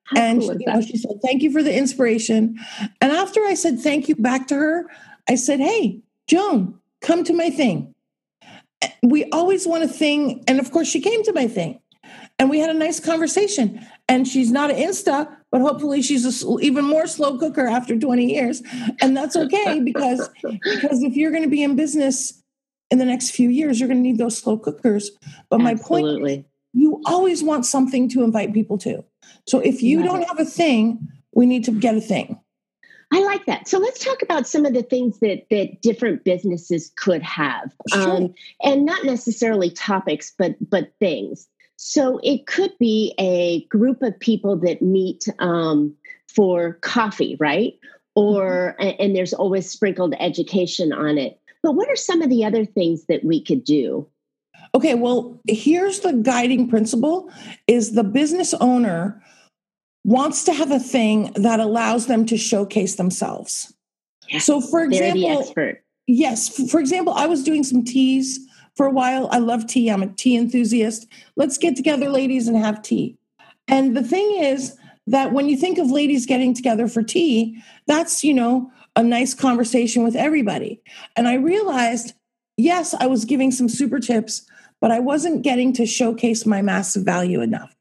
How 0.04 0.20
and 0.20 0.40
cool 0.40 0.52
she, 0.52 0.58
you 0.60 0.66
know, 0.66 0.80
she 0.80 0.96
said, 0.96 1.20
Thank 1.22 1.42
you 1.42 1.52
for 1.52 1.62
the 1.62 1.76
inspiration. 1.76 2.58
And 3.00 3.12
after 3.12 3.40
I 3.40 3.54
said 3.54 3.80
thank 3.80 4.08
you 4.08 4.16
back 4.16 4.48
to 4.48 4.54
her, 4.54 4.90
I 5.28 5.36
said, 5.36 5.60
Hey, 5.60 6.00
Joan, 6.26 6.78
come 7.00 7.24
to 7.24 7.32
my 7.32 7.50
thing. 7.50 7.94
Eh, 8.82 8.90
we 9.02 9.24
always 9.30 9.66
want 9.66 9.84
a 9.84 9.88
thing. 9.88 10.44
And 10.48 10.60
of 10.60 10.70
course, 10.72 10.88
she 10.88 11.00
came 11.00 11.22
to 11.24 11.32
my 11.32 11.46
thing 11.46 11.80
and 12.38 12.50
we 12.50 12.58
had 12.58 12.70
a 12.70 12.74
nice 12.74 13.00
conversation. 13.00 13.86
And 14.08 14.26
she's 14.26 14.50
not 14.50 14.70
an 14.70 14.76
Insta, 14.76 15.34
but 15.50 15.60
hopefully 15.60 16.02
she's 16.02 16.24
a 16.24 16.32
sl- 16.32 16.60
even 16.60 16.84
more 16.84 17.06
slow 17.06 17.38
cooker 17.38 17.66
after 17.66 17.98
20 17.98 18.32
years. 18.32 18.62
And 19.00 19.16
that's 19.16 19.36
okay 19.36 19.80
because, 19.84 20.28
because 20.42 21.02
if 21.02 21.14
you're 21.14 21.30
going 21.30 21.44
to 21.44 21.48
be 21.48 21.62
in 21.62 21.76
business 21.76 22.42
in 22.90 22.98
the 22.98 23.04
next 23.04 23.30
few 23.30 23.48
years, 23.48 23.78
you're 23.78 23.88
going 23.88 24.02
to 24.02 24.08
need 24.08 24.18
those 24.18 24.36
slow 24.36 24.58
cookers. 24.58 25.10
But 25.50 25.60
my 25.60 25.74
point 25.74 26.46
you 26.74 27.02
always 27.04 27.42
want 27.42 27.66
something 27.66 28.08
to 28.10 28.22
invite 28.22 28.54
people 28.54 28.78
to. 28.78 29.04
So 29.46 29.60
if 29.60 29.82
you 29.82 29.98
Love 29.98 30.06
don't 30.06 30.28
have 30.28 30.40
a 30.40 30.44
thing, 30.44 31.06
we 31.34 31.46
need 31.46 31.64
to 31.64 31.70
get 31.70 31.94
a 31.94 32.00
thing. 32.00 32.38
I 33.12 33.22
like 33.24 33.44
that. 33.44 33.68
So 33.68 33.78
let's 33.78 34.02
talk 34.02 34.22
about 34.22 34.46
some 34.46 34.64
of 34.64 34.72
the 34.72 34.82
things 34.82 35.20
that 35.20 35.44
that 35.50 35.82
different 35.82 36.24
businesses 36.24 36.90
could 36.96 37.22
have, 37.22 37.70
Sure. 37.92 38.10
um, 38.10 38.34
and 38.62 38.86
not 38.86 39.04
necessarily 39.04 39.70
topics, 39.70 40.32
but 40.38 40.56
but 40.70 40.92
things. 40.98 41.46
So 41.84 42.20
it 42.22 42.46
could 42.46 42.70
be 42.78 43.12
a 43.18 43.64
group 43.64 44.02
of 44.02 44.18
people 44.20 44.56
that 44.58 44.82
meet 44.82 45.26
um, 45.40 45.92
for 46.32 46.74
coffee, 46.74 47.36
right? 47.40 47.74
Or 48.14 48.76
Mm-hmm. 48.78 49.02
and 49.02 49.16
there's 49.16 49.34
always 49.34 49.68
sprinkled 49.68 50.14
education 50.20 50.92
on 50.92 51.18
it. 51.18 51.40
But 51.60 51.72
what 51.72 51.88
are 51.88 51.96
some 51.96 52.22
of 52.22 52.30
the 52.30 52.44
other 52.44 52.64
things 52.64 53.06
that 53.06 53.24
we 53.24 53.42
could 53.42 53.64
do? 53.64 54.06
Okay, 54.76 54.94
well, 54.94 55.40
here's 55.48 56.00
the 56.00 56.12
guiding 56.12 56.68
principle 56.68 57.28
is 57.66 57.92
the 57.92 58.04
business 58.04 58.54
owner 58.54 59.20
wants 60.04 60.44
to 60.44 60.52
have 60.52 60.70
a 60.70 60.78
thing 60.78 61.32
that 61.34 61.58
allows 61.58 62.06
them 62.06 62.24
to 62.26 62.36
showcase 62.36 62.94
themselves. 62.94 63.74
Yes, 64.28 64.44
So 64.44 64.60
for 64.60 64.88
the 64.88 64.96
example, 64.98 65.40
expert. 65.40 65.82
Yes. 66.06 66.70
For 66.70 66.78
example, 66.78 67.12
I 67.14 67.26
was 67.26 67.42
doing 67.42 67.64
some 67.64 67.84
teas 67.84 68.38
for 68.76 68.86
a 68.86 68.90
while. 68.90 69.28
I 69.30 69.38
love 69.38 69.66
tea. 69.66 69.90
I'm 69.90 70.02
a 70.02 70.08
tea 70.08 70.36
enthusiast. 70.36 71.06
Let's 71.36 71.58
get 71.58 71.76
together, 71.76 72.08
ladies, 72.08 72.48
and 72.48 72.56
have 72.56 72.82
tea. 72.82 73.16
And 73.68 73.96
the 73.96 74.02
thing 74.02 74.38
is 74.42 74.76
that 75.06 75.32
when 75.32 75.48
you 75.48 75.56
think 75.56 75.78
of 75.78 75.90
ladies 75.90 76.26
getting 76.26 76.54
together 76.54 76.88
for 76.88 77.02
tea, 77.02 77.62
that's, 77.86 78.22
you 78.22 78.34
know, 78.34 78.70
a 78.96 79.02
nice 79.02 79.34
conversation 79.34 80.04
with 80.04 80.16
everybody. 80.16 80.80
And 81.16 81.26
I 81.26 81.34
realized, 81.34 82.14
yes, 82.56 82.94
I 82.94 83.06
was 83.06 83.24
giving 83.24 83.50
some 83.50 83.68
super 83.68 83.98
tips, 83.98 84.46
but 84.80 84.90
I 84.90 85.00
wasn't 85.00 85.42
getting 85.42 85.72
to 85.74 85.86
showcase 85.86 86.44
my 86.44 86.62
massive 86.62 87.04
value 87.04 87.40
enough. 87.40 87.74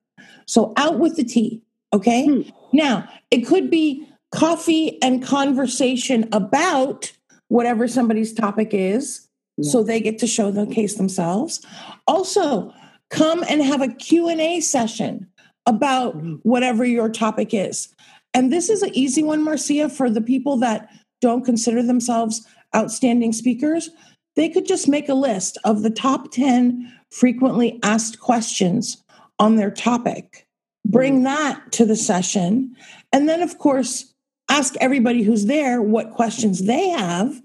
So 0.46 0.74
out 0.78 1.00
with 1.00 1.16
the 1.16 1.24
tea. 1.24 1.62
Okay. 1.94 2.26
Hmm. 2.26 2.42
Now, 2.74 3.10
it 3.32 3.42
could 3.42 3.70
be 3.70 4.08
coffee 4.32 5.02
and 5.02 5.22
conversation 5.22 6.28
about 6.32 7.12
whatever 7.50 7.88
somebody's 7.88 8.34
topic 8.34 8.70
is 8.72 9.28
so 9.62 9.84
they 9.84 10.00
get 10.00 10.20
to 10.20 10.28
show 10.28 10.52
the 10.52 10.66
case 10.68 10.96
themselves. 10.96 11.66
Also 12.08 12.74
come 13.10 13.44
and 13.50 13.62
have 13.62 13.82
a 13.82 13.88
q&a 13.88 14.60
session 14.62 15.28
about 15.66 16.18
Mhm. 16.18 16.40
whatever 16.44 16.86
your 16.86 17.10
topic 17.10 17.54
is. 17.54 17.90
And 18.34 18.52
this 18.52 18.70
is 18.70 18.82
an 18.82 18.92
easy 18.94 19.24
one 19.24 19.44
marcia 19.44 19.90
for 19.90 20.10
the 20.10 20.22
people 20.22 20.58
that 20.58 20.90
don't 21.20 21.46
consider 21.46 21.84
themselves 21.84 22.42
outstanding 22.76 23.34
speakers. 23.34 23.90
They 24.36 24.50
could 24.50 24.66
just 24.66 24.88
make 24.88 25.10
a 25.10 25.14
list 25.14 25.58
of 25.64 25.84
the 25.84 25.90
top 25.90 26.32
10 26.32 26.92
frequently 27.12 27.80
asked 27.84 28.20
questions 28.20 29.04
on 29.40 29.58
their 29.58 29.72
topic. 29.72 30.48
Bring 30.86 31.24
that 31.24 31.72
to 31.74 31.86
the 31.86 31.96
session. 31.98 32.76
And 33.12 33.28
then 33.28 33.42
of 33.42 33.58
course 33.58 34.14
ask 34.50 34.76
everybody 34.80 35.22
who's 35.24 35.46
there 35.46 35.82
what 35.82 36.12
questions 36.12 36.64
they 36.64 36.90
have 36.90 37.42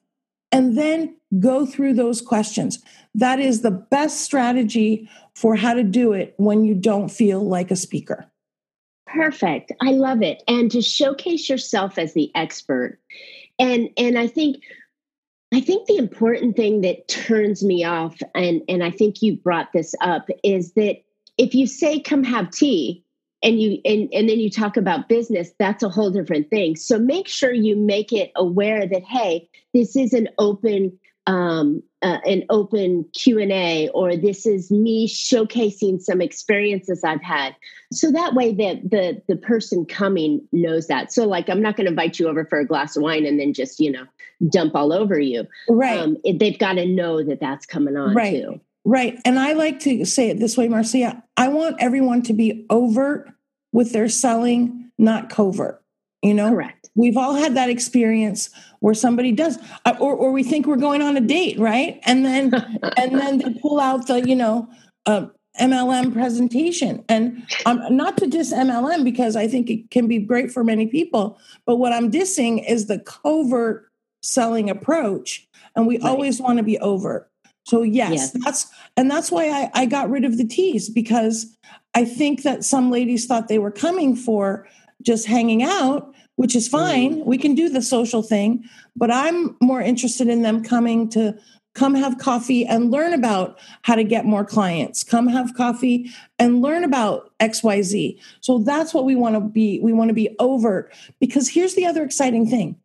and 0.57 0.79
then 0.79 1.15
go 1.39 1.67
through 1.67 1.93
those 1.93 2.23
questions. 2.23 2.83
That 3.15 3.39
is 3.39 3.61
the 3.61 3.71
best 3.71 4.23
strategy 4.23 5.09
for 5.35 5.55
how 5.55 5.75
to 5.75 5.83
do 5.83 6.15
it 6.15 6.35
when 6.39 6.65
you 6.65 6.75
don't 6.75 7.11
feel 7.11 7.47
like 7.47 7.71
a 7.71 7.77
speaker. 7.77 8.27
Perfect. 9.07 9.71
I 9.83 9.93
love 9.93 10.23
it. 10.23 10.43
And 10.49 10.71
to 10.71 10.81
showcase 10.81 11.49
yourself 11.49 11.99
as 11.99 12.15
the 12.15 12.31
expert. 12.35 12.99
And 13.59 13.91
and 13.97 14.19
I 14.19 14.27
think 14.27 14.63
I 15.53 15.61
think 15.61 15.87
the 15.87 15.97
important 15.97 16.57
thing 16.57 16.81
that 16.81 17.07
turns 17.07 17.63
me 17.63 17.85
off 17.85 18.19
and 18.35 18.63
and 18.69 18.83
I 18.83 18.91
think 18.91 19.23
you 19.23 19.37
brought 19.37 19.73
this 19.73 19.95
up 20.01 20.29
is 20.43 20.73
that 20.73 21.03
if 21.39 21.55
you 21.55 21.67
say 21.67 22.01
come 22.01 22.25
have 22.25 22.51
tea 22.51 23.05
and 23.43 23.61
you 23.61 23.79
and, 23.85 24.09
and 24.13 24.29
then 24.29 24.39
you 24.41 24.51
talk 24.51 24.77
about 24.77 25.09
business 25.09 25.51
that's 25.59 25.83
a 25.83 25.89
whole 25.89 26.11
different 26.11 26.51
thing. 26.51 26.77
So 26.77 26.99
make 26.99 27.29
sure 27.29 27.53
you 27.53 27.77
make 27.77 28.13
it 28.13 28.33
aware 28.37 28.87
that 28.87 29.05
hey 29.05 29.49
this 29.75 29.97
is 29.97 30.13
an 30.13 30.29
open 30.39 30.99
um, 31.29 31.83
uh, 32.03 32.19
an 32.25 32.45
open 32.51 33.05
q&a 33.13 33.89
or 33.89 34.17
this 34.17 34.47
is 34.47 34.71
me 34.71 35.09
showcasing 35.09 36.01
some 36.01 36.21
experiences 36.21 37.03
i've 37.05 37.23
had. 37.23 37.55
So 37.93 38.13
that 38.13 38.35
way 38.35 38.55
that 38.55 38.91
the 38.91 39.23
the 39.29 39.37
person 39.37 39.85
coming 39.87 40.47
knows 40.53 40.87
that. 40.87 41.13
So 41.13 41.27
like 41.27 41.49
i'm 41.49 41.63
not 41.63 41.77
going 41.77 41.87
to 41.87 41.91
invite 41.91 42.19
you 42.19 42.29
over 42.29 42.45
for 42.47 42.59
a 42.61 42.67
glass 42.67 42.97
of 42.97 43.03
wine 43.03 43.27
and 43.27 43.39
then 43.41 43.53
just 43.53 43.81
you 43.81 43.91
know 43.91 44.07
dump 44.51 44.75
all 44.75 44.93
over 44.93 45.19
you. 45.19 45.47
Right. 45.69 45.99
um, 45.99 46.17
it, 46.25 46.39
they've 46.39 46.59
got 46.59 46.75
to 46.75 46.87
know 46.87 47.23
that 47.25 47.41
that's 47.41 47.67
coming 47.67 47.97
on 47.97 48.15
Right. 48.15 48.33
too 48.43 48.61
Right. 48.87 49.19
And 49.25 49.39
I 49.39 49.53
like 49.53 49.81
to 49.81 50.05
say 50.05 50.31
it 50.31 50.39
this 50.39 50.57
way, 50.57 50.69
Marcia. 50.69 51.23
I 51.37 51.49
want 51.49 51.77
everyone 51.81 52.23
to 52.23 52.33
be 52.33 52.65
overt 52.71 53.31
with 53.73 53.93
their 53.93 54.09
selling, 54.09 54.91
not 54.97 55.29
covert. 55.29 55.83
You 56.23 56.35
know, 56.35 56.51
correct 56.51 56.87
we've 56.97 57.17
all 57.17 57.35
had 57.35 57.55
that 57.55 57.71
experience 57.71 58.51
where 58.81 58.95
somebody 58.95 59.31
does, 59.31 59.59
uh, 59.85 59.95
or, 60.01 60.15
or 60.15 60.33
we 60.33 60.43
think 60.43 60.67
we're 60.67 60.77
going 60.77 61.03
on 61.03 61.17
a 61.17 61.21
date, 61.21 61.59
right? 61.59 62.01
And 62.05 62.25
then, 62.25 62.53
and 62.97 63.15
then 63.15 63.39
they 63.39 63.55
pull 63.61 63.79
out 63.79 64.09
the, 64.09 64.27
you 64.27 64.35
know, 64.35 64.69
uh, 65.05 65.27
MLM 65.61 66.13
presentation. 66.13 67.05
And 67.09 67.47
um, 67.65 67.81
not 67.91 68.17
to 68.19 68.27
diss 68.27 68.53
MLM 68.53 69.05
because 69.05 69.37
I 69.37 69.47
think 69.47 69.71
it 69.71 69.91
can 69.91 70.09
be 70.09 70.19
great 70.19 70.51
for 70.51 70.65
many 70.65 70.87
people. 70.87 71.39
But 71.65 71.77
what 71.77 71.93
I'm 71.93 72.11
dissing 72.11 72.69
is 72.69 72.87
the 72.87 72.99
covert 72.99 73.91
selling 74.23 74.69
approach. 74.69 75.47
And 75.75 75.87
we 75.87 75.99
Right. 75.99 76.11
always 76.11 76.41
want 76.41 76.59
to 76.59 76.63
be 76.63 76.79
overt. 76.79 77.31
So 77.67 77.83
yes, 77.83 78.13
Yes. 78.13 78.31
that's 78.45 78.67
and 78.97 79.11
that's 79.11 79.31
why 79.31 79.49
I, 79.51 79.71
I 79.83 79.87
got 79.87 80.09
rid 80.09 80.25
of 80.25 80.39
the 80.39 80.47
teas 80.47 80.89
because 80.89 81.47
I 81.95 82.05
think 82.05 82.43
that 82.45 82.63
some 82.65 82.91
ladies 82.91 83.27
thought 83.27 83.49
they 83.49 83.59
were 83.59 83.73
coming 83.73 84.15
for 84.15 84.69
just 85.03 85.27
hanging 85.27 85.63
out, 85.63 86.15
which 86.37 86.55
is 86.55 86.69
fine. 86.69 87.17
Mm. 87.17 87.27
We 87.27 87.39
can 87.39 87.55
do 87.55 87.69
the 87.69 87.83
social 87.83 88.23
thing, 88.23 88.65
but 88.95 89.11
I'm 89.11 89.57
more 89.61 89.81
interested 89.81 90.29
in 90.29 90.43
them 90.43 90.63
coming 90.63 91.09
to 91.11 91.37
come 91.75 91.95
have 91.95 92.19
coffee 92.19 92.65
and 92.65 92.91
learn 92.91 93.13
about 93.13 93.59
how 93.83 93.97
to 93.97 94.05
get 94.05 94.25
more 94.25 94.45
clients. 94.45 95.03
Come 95.03 95.27
have 95.27 95.55
coffee 95.55 96.11
and 96.39 96.63
learn 96.63 96.85
about 96.85 97.33
XYZ. 97.41 98.19
So 98.41 98.59
that's 98.59 98.95
what 98.95 99.05
we 99.05 99.15
want 99.15 99.35
to 99.35 99.41
be. 99.41 99.81
We 99.81 99.93
want 99.93 100.09
to 100.09 100.15
be 100.15 100.35
overt 100.39 100.95
because 101.21 101.49
here's 101.49 101.75
the 101.75 101.85
other 101.85 102.03
exciting 102.03 102.49
thing. 102.49 102.77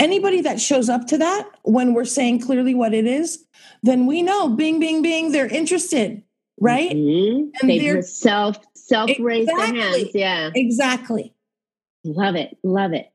Anybody 0.00 0.40
that 0.40 0.60
shows 0.60 0.88
up 0.88 1.06
to 1.08 1.18
that 1.18 1.48
when 1.62 1.92
we're 1.94 2.04
saying 2.06 2.40
clearly 2.40 2.74
what 2.74 2.94
it 2.94 3.06
is, 3.06 3.44
then 3.82 4.06
we 4.06 4.22
know 4.22 4.48
bing, 4.48 4.80
bing, 4.80 5.02
bing, 5.02 5.30
they're 5.32 5.46
interested, 5.46 6.22
right? 6.58 6.90
Mhm. 6.90 7.50
And 7.60 7.70
they 7.70 7.78
they're- 7.78 8.02
self 8.02 8.58
self 8.74 9.10
raise 9.20 9.46
their 9.46 9.60
hands 9.60 10.08
yeah 10.14 10.50
Exactly. 10.54 11.32
Love 12.02 12.34
it. 12.34 12.56
Love 12.64 12.92
it. 12.94 13.12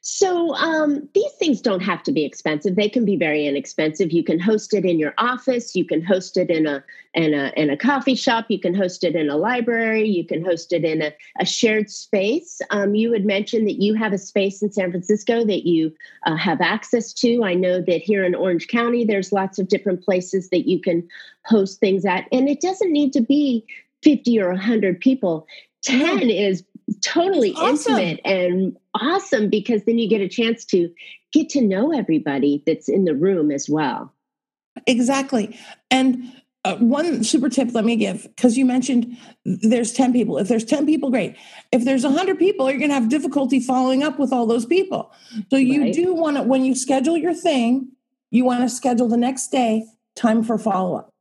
So 0.00 0.54
um, 0.54 1.08
these 1.14 1.32
things 1.32 1.60
don't 1.60 1.80
have 1.80 2.02
to 2.04 2.12
be 2.12 2.24
expensive. 2.24 2.76
They 2.76 2.88
can 2.88 3.04
be 3.04 3.16
very 3.16 3.46
inexpensive. 3.46 4.12
You 4.12 4.22
can 4.22 4.38
host 4.38 4.74
it 4.74 4.84
in 4.84 4.98
your 4.98 5.14
office. 5.18 5.74
You 5.74 5.84
can 5.84 6.04
host 6.04 6.36
it 6.36 6.50
in 6.50 6.66
a 6.66 6.84
in 7.14 7.32
a 7.32 7.52
in 7.56 7.70
a 7.70 7.76
coffee 7.76 8.14
shop. 8.14 8.46
You 8.48 8.60
can 8.60 8.74
host 8.74 9.04
it 9.04 9.16
in 9.16 9.30
a 9.30 9.36
library. 9.36 10.06
You 10.06 10.26
can 10.26 10.44
host 10.44 10.72
it 10.72 10.84
in 10.84 11.02
a, 11.02 11.14
a 11.40 11.46
shared 11.46 11.90
space. 11.90 12.60
Um, 12.70 12.94
you 12.94 13.12
had 13.12 13.24
mentioned 13.24 13.66
that 13.66 13.82
you 13.82 13.94
have 13.94 14.12
a 14.12 14.18
space 14.18 14.62
in 14.62 14.70
San 14.72 14.90
Francisco 14.90 15.44
that 15.44 15.66
you 15.66 15.94
uh, 16.26 16.36
have 16.36 16.60
access 16.60 17.12
to. 17.14 17.42
I 17.42 17.54
know 17.54 17.80
that 17.80 18.02
here 18.02 18.24
in 18.24 18.34
Orange 18.34 18.68
County, 18.68 19.04
there's 19.04 19.32
lots 19.32 19.58
of 19.58 19.68
different 19.68 20.04
places 20.04 20.50
that 20.50 20.68
you 20.68 20.80
can 20.80 21.08
host 21.46 21.80
things 21.80 22.04
at, 22.04 22.26
and 22.30 22.48
it 22.48 22.60
doesn't 22.60 22.92
need 22.92 23.12
to 23.14 23.20
be 23.20 23.64
50 24.02 24.38
or 24.40 24.48
100 24.50 25.00
people 25.00 25.46
10 25.84 26.30
is 26.30 26.64
totally 27.02 27.52
awesome. 27.52 27.96
intimate 27.96 28.20
and 28.24 28.76
awesome 28.94 29.50
because 29.50 29.84
then 29.84 29.98
you 29.98 30.08
get 30.08 30.20
a 30.20 30.28
chance 30.28 30.64
to 30.66 30.90
get 31.32 31.48
to 31.50 31.60
know 31.60 31.92
everybody 31.92 32.62
that's 32.66 32.88
in 32.88 33.04
the 33.04 33.14
room 33.14 33.50
as 33.50 33.68
well. 33.68 34.12
Exactly. 34.86 35.58
And 35.90 36.32
uh, 36.64 36.76
one 36.76 37.22
super 37.22 37.48
tip 37.48 37.74
let 37.74 37.84
me 37.84 37.96
give 37.96 38.22
because 38.22 38.56
you 38.56 38.64
mentioned 38.64 39.16
there's 39.44 39.92
10 39.92 40.12
people. 40.12 40.38
If 40.38 40.48
there's 40.48 40.64
10 40.64 40.86
people 40.86 41.10
great. 41.10 41.36
If 41.72 41.84
there's 41.84 42.04
100 42.04 42.38
people 42.38 42.70
you're 42.70 42.78
going 42.78 42.90
to 42.90 42.94
have 42.94 43.08
difficulty 43.08 43.60
following 43.60 44.02
up 44.02 44.18
with 44.18 44.32
all 44.32 44.46
those 44.46 44.64
people. 44.64 45.12
So 45.50 45.56
you 45.56 45.82
right. 45.82 45.94
do 45.94 46.14
want 46.14 46.36
to 46.36 46.42
when 46.42 46.64
you 46.64 46.74
schedule 46.74 47.16
your 47.16 47.34
thing 47.34 47.90
you 48.30 48.44
want 48.44 48.62
to 48.62 48.68
schedule 48.68 49.08
the 49.08 49.16
next 49.16 49.48
day 49.48 49.86
time 50.16 50.42
for 50.42 50.58
follow-up 50.58 51.13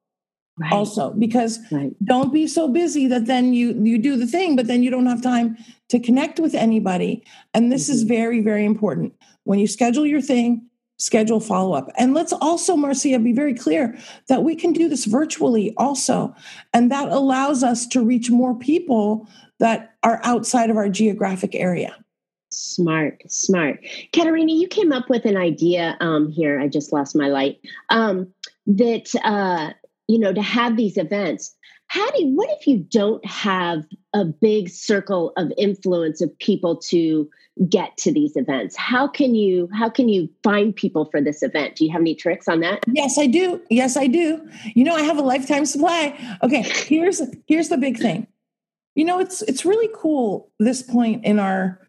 right. 0.58 0.72
also 0.72 1.12
because 1.12 1.60
right. 1.72 1.92
don't 2.04 2.34
be 2.34 2.48
so 2.48 2.68
busy 2.68 3.08
that 3.08 3.26
then 3.26 3.54
you 3.54 3.74
you 3.84 3.98
do 3.98 4.16
the 4.16 4.28
thing 4.28 4.56
but 4.56 4.68
then 4.68 4.84
you 4.84 4.90
don't 4.90 5.06
have 5.06 5.22
time 5.22 5.58
to 5.90 6.00
connect 6.00 6.40
with 6.40 6.54
anybody 6.54 7.24
and 7.54 7.72
this 7.72 7.86
mm-hmm. 7.86 7.94
is 7.94 8.04
very 8.04 8.42
very 8.42 8.66
important 8.66 9.14
when 9.44 9.60
you 9.60 9.68
schedule 9.68 10.06
your 10.06 10.22
thing 10.22 10.68
schedule 10.98 11.40
follow 11.40 11.74
up. 11.74 11.90
And 11.98 12.14
let's 12.14 12.34
also, 12.34 12.76
Marcia, 12.76 13.20
be 13.20 13.34
very 13.34 13.54
clear 13.54 13.98
that 14.30 14.44
we 14.44 14.56
can 14.56 14.74
do 14.74 14.88
this 14.88 15.06
virtually 15.06 15.74
also. 15.78 16.34
And 16.74 16.92
that 16.92 17.10
allows 17.10 17.64
us 17.64 17.86
to 17.88 18.04
reach 18.04 18.30
more 18.30 18.56
people 18.56 19.28
that 19.60 19.96
are 20.04 20.22
outside 20.24 20.70
of 20.70 20.78
our 20.78 20.90
geographic 20.90 21.56
area. 21.56 21.96
Smart, 22.52 23.24
smart. 23.28 23.84
Caterina, 24.12 24.54
you 24.54 24.68
came 24.68 24.92
up 24.92 25.10
with 25.10 25.26
an 25.26 25.36
idea 25.36 25.98
um, 26.00 26.32
here. 26.32 26.60
I 26.60 26.68
just 26.68 26.94
lost 26.94 27.16
my 27.16 27.28
light. 27.28 27.60
Um, 27.90 28.32
that, 28.68 29.14
uh, 29.24 29.74
you 30.08 30.20
know, 30.20 30.34
to 30.34 30.42
have 30.42 30.78
these 30.78 30.98
events. 30.98 31.56
How 31.88 32.10
do 32.12 32.24
you, 32.24 32.36
what 32.36 32.50
if 32.60 32.66
you 32.68 32.80
don't 32.80 33.24
have 33.26 33.86
a 34.14 34.26
big 34.26 34.70
circle 34.70 35.32
of 35.38 35.52
influence 35.58 36.22
of 36.22 36.38
people 36.40 36.78
to 36.78 37.30
get 37.70 37.96
to 37.98 38.12
these 38.12 38.36
events? 38.36 38.76
How 38.76 39.08
can 39.08 39.36
you 39.36 39.70
how 39.74 39.90
can 39.90 40.10
you 40.10 40.30
find 40.44 40.76
people 40.76 41.06
for 41.06 41.22
this 41.22 41.44
event? 41.44 41.76
Do 41.76 41.86
you 41.86 41.92
have 41.92 42.02
any 42.02 42.16
tricks 42.16 42.48
on 42.48 42.62
that? 42.62 42.84
Yes 42.88 43.18
i 43.18 43.28
do. 43.28 43.62
Yes 43.70 43.96
i 43.96 44.08
do. 44.08 44.48
You 44.74 44.84
know 44.84 44.96
i 44.96 45.02
have 45.02 45.18
a 45.18 45.22
lifetime 45.22 45.66
supply. 45.66 46.38
Okay 46.42 46.64
here's 46.64 47.22
here's 47.48 47.70
the 47.70 47.78
big 47.78 47.98
thing. 47.98 48.28
You 48.96 49.06
know 49.06 49.20
it's 49.20 49.42
it's 49.44 49.66
really 49.66 49.90
cool 49.94 50.52
this 50.60 50.82
point 50.82 51.24
in 51.26 51.40
our 51.40 51.80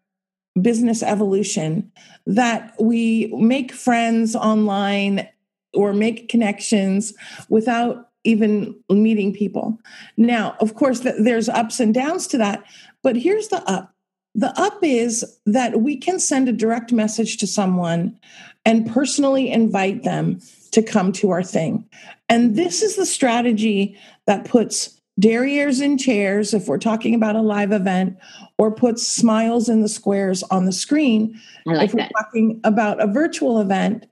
business 0.61 1.02
evolution 1.02 1.90
that 2.26 2.75
we 2.78 3.33
make 3.37 3.73
friends 3.73 4.37
online 4.37 5.28
or 5.75 5.93
make 5.93 6.28
connections 6.28 7.12
without 7.49 8.11
even 8.25 8.75
meeting 8.88 9.33
people 9.33 9.78
now 10.16 10.57
of 10.61 10.75
course 10.75 11.00
there's 11.00 11.49
ups 11.49 11.81
and 11.81 11.93
downs 11.93 12.26
to 12.26 12.38
that 12.38 12.64
but 13.02 13.16
here's 13.16 13.49
the 13.49 13.62
up 13.71 13.95
the 14.35 14.52
up 14.61 14.78
is 14.83 15.25
that 15.47 15.81
we 15.81 15.97
can 15.97 16.19
send 16.19 16.49
a 16.49 16.52
direct 16.52 16.93
message 16.93 17.37
to 17.38 17.47
someone 17.47 18.19
and 18.64 18.90
personally 18.90 19.50
invite 19.50 20.02
them 20.02 20.40
to 20.73 20.83
come 20.83 21.12
to 21.12 21.31
our 21.31 21.43
thing. 21.43 21.88
And 22.28 22.57
this 22.57 22.83
is 22.83 22.97
the 22.97 23.07
strategy 23.07 23.97
that 24.26 24.45
puts 24.45 25.00
derrieres 25.21 25.81
in 25.81 25.97
chairs, 25.97 26.52
if 26.52 26.66
we're 26.66 26.78
talking 26.78 27.14
about 27.14 27.37
a 27.37 27.43
live 27.43 27.71
event, 27.71 28.16
or 28.59 28.75
puts 28.75 29.07
smiles 29.07 29.69
in 29.69 29.83
the 29.83 29.88
squares 29.88 30.43
on 30.45 30.64
the 30.64 30.73
screen. 30.73 31.40
I 31.69 31.75
like 31.75 31.88
if 31.88 31.95
we're 31.95 32.00
that. 32.00 32.12
talking 32.16 32.61
about 32.64 33.00
a 33.00 33.07
virtual 33.07 33.61
event, 33.61 34.07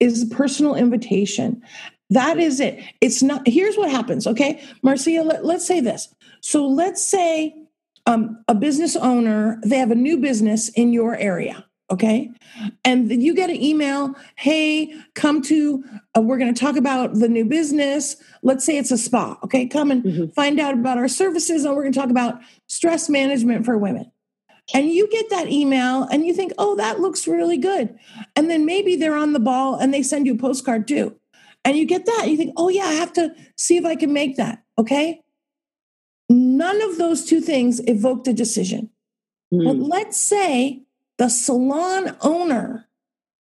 is 0.00 0.22
a 0.22 0.34
personal 0.34 0.74
invitation. 0.74 1.62
That 2.10 2.38
is 2.38 2.60
it. 2.60 2.82
It's 3.00 3.22
not, 3.22 3.46
here's 3.46 3.76
what 3.76 3.90
happens, 3.90 4.26
okay? 4.26 4.62
Marcia, 4.82 5.22
let, 5.22 5.44
let's 5.44 5.66
say 5.66 5.80
this. 5.80 6.08
So 6.40 6.66
let's 6.66 7.04
say 7.04 7.54
um, 8.06 8.42
a 8.48 8.54
business 8.54 8.96
owner, 8.96 9.60
they 9.64 9.76
have 9.78 9.90
a 9.90 9.96
new 9.96 10.16
business 10.18 10.70
in 10.70 10.92
your 10.92 11.16
area. 11.16 11.64
Okay. 11.90 12.30
And 12.84 13.10
you 13.22 13.34
get 13.34 13.48
an 13.48 13.62
email, 13.62 14.14
hey, 14.36 14.94
come 15.14 15.40
to, 15.42 15.82
uh, 16.14 16.20
we're 16.20 16.36
going 16.36 16.52
to 16.52 16.60
talk 16.60 16.76
about 16.76 17.14
the 17.14 17.28
new 17.28 17.46
business. 17.46 18.16
Let's 18.42 18.64
say 18.64 18.76
it's 18.76 18.90
a 18.90 18.98
spa. 18.98 19.38
Okay. 19.42 19.66
Come 19.66 19.90
and 19.90 20.04
mm-hmm. 20.04 20.26
find 20.32 20.60
out 20.60 20.74
about 20.74 20.98
our 20.98 21.08
services. 21.08 21.64
And 21.64 21.74
we're 21.74 21.82
going 21.82 21.94
to 21.94 21.98
talk 21.98 22.10
about 22.10 22.40
stress 22.66 23.08
management 23.08 23.64
for 23.64 23.78
women. 23.78 24.12
And 24.74 24.90
you 24.90 25.08
get 25.08 25.30
that 25.30 25.48
email 25.48 26.02
and 26.02 26.26
you 26.26 26.34
think, 26.34 26.52
oh, 26.58 26.76
that 26.76 27.00
looks 27.00 27.26
really 27.26 27.56
good. 27.56 27.98
And 28.36 28.50
then 28.50 28.66
maybe 28.66 28.96
they're 28.96 29.16
on 29.16 29.32
the 29.32 29.40
ball 29.40 29.76
and 29.76 29.92
they 29.92 30.02
send 30.02 30.26
you 30.26 30.34
a 30.34 30.38
postcard 30.38 30.86
too. 30.86 31.16
And 31.64 31.76
you 31.76 31.86
get 31.86 32.06
that. 32.06 32.20
And 32.22 32.30
you 32.30 32.36
think, 32.36 32.54
oh, 32.56 32.68
yeah, 32.68 32.84
I 32.84 32.92
have 32.92 33.12
to 33.14 33.34
see 33.56 33.76
if 33.76 33.84
I 33.84 33.96
can 33.96 34.12
make 34.12 34.36
that. 34.36 34.62
Okay. 34.78 35.22
None 36.28 36.82
of 36.82 36.98
those 36.98 37.24
two 37.24 37.40
things 37.40 37.80
evoked 37.86 38.28
a 38.28 38.32
decision. 38.32 38.90
Mm. 39.52 39.64
But 39.64 39.76
let's 39.76 40.20
say 40.20 40.82
the 41.16 41.28
salon 41.28 42.16
owner 42.20 42.88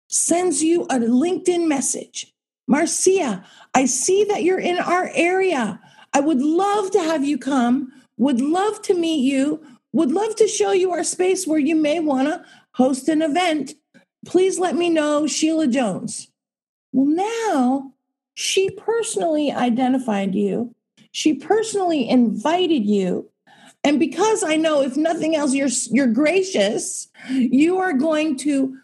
sends 0.08 0.62
you 0.62 0.82
a 0.84 0.98
LinkedIn 1.00 1.66
message 1.66 2.32
Marcia, 2.66 3.44
I 3.74 3.84
see 3.84 4.24
that 4.24 4.42
you're 4.42 4.58
in 4.58 4.78
our 4.78 5.10
area. 5.14 5.80
I 6.12 6.20
would 6.20 6.40
love 6.40 6.90
to 6.92 7.00
have 7.00 7.24
you 7.24 7.38
come, 7.38 7.92
would 8.16 8.40
love 8.40 8.82
to 8.82 8.94
meet 8.94 9.20
you, 9.20 9.64
would 9.96 10.12
love 10.12 10.36
to 10.36 10.48
show 10.48 10.72
you 10.72 10.92
our 10.92 11.04
space 11.04 11.46
where 11.46 11.58
you 11.58 11.74
may 11.74 12.00
want 12.00 12.28
to 12.28 12.44
host 12.72 13.08
an 13.08 13.22
event. 13.22 13.74
Please 14.24 14.58
let 14.58 14.76
me 14.76 14.90
know, 14.90 15.26
Sheila 15.26 15.66
Jones. 15.66 16.28
Well, 16.92 17.06
now 17.06 17.92
she 18.34 18.70
personally 18.70 19.50
identified 19.52 20.34
you 20.34 20.74
she 21.16 21.32
personally 21.32 22.06
invited 22.06 22.84
you. 22.84 23.30
And 23.82 23.98
because 23.98 24.44
I 24.44 24.56
know 24.56 24.82
if 24.82 24.98
nothing 24.98 25.34
else, 25.34 25.54
you're, 25.54 25.70
you're 25.90 26.12
gracious, 26.12 27.08
you 27.30 27.78
are 27.78 27.94
going 27.94 28.36
to 28.40 28.76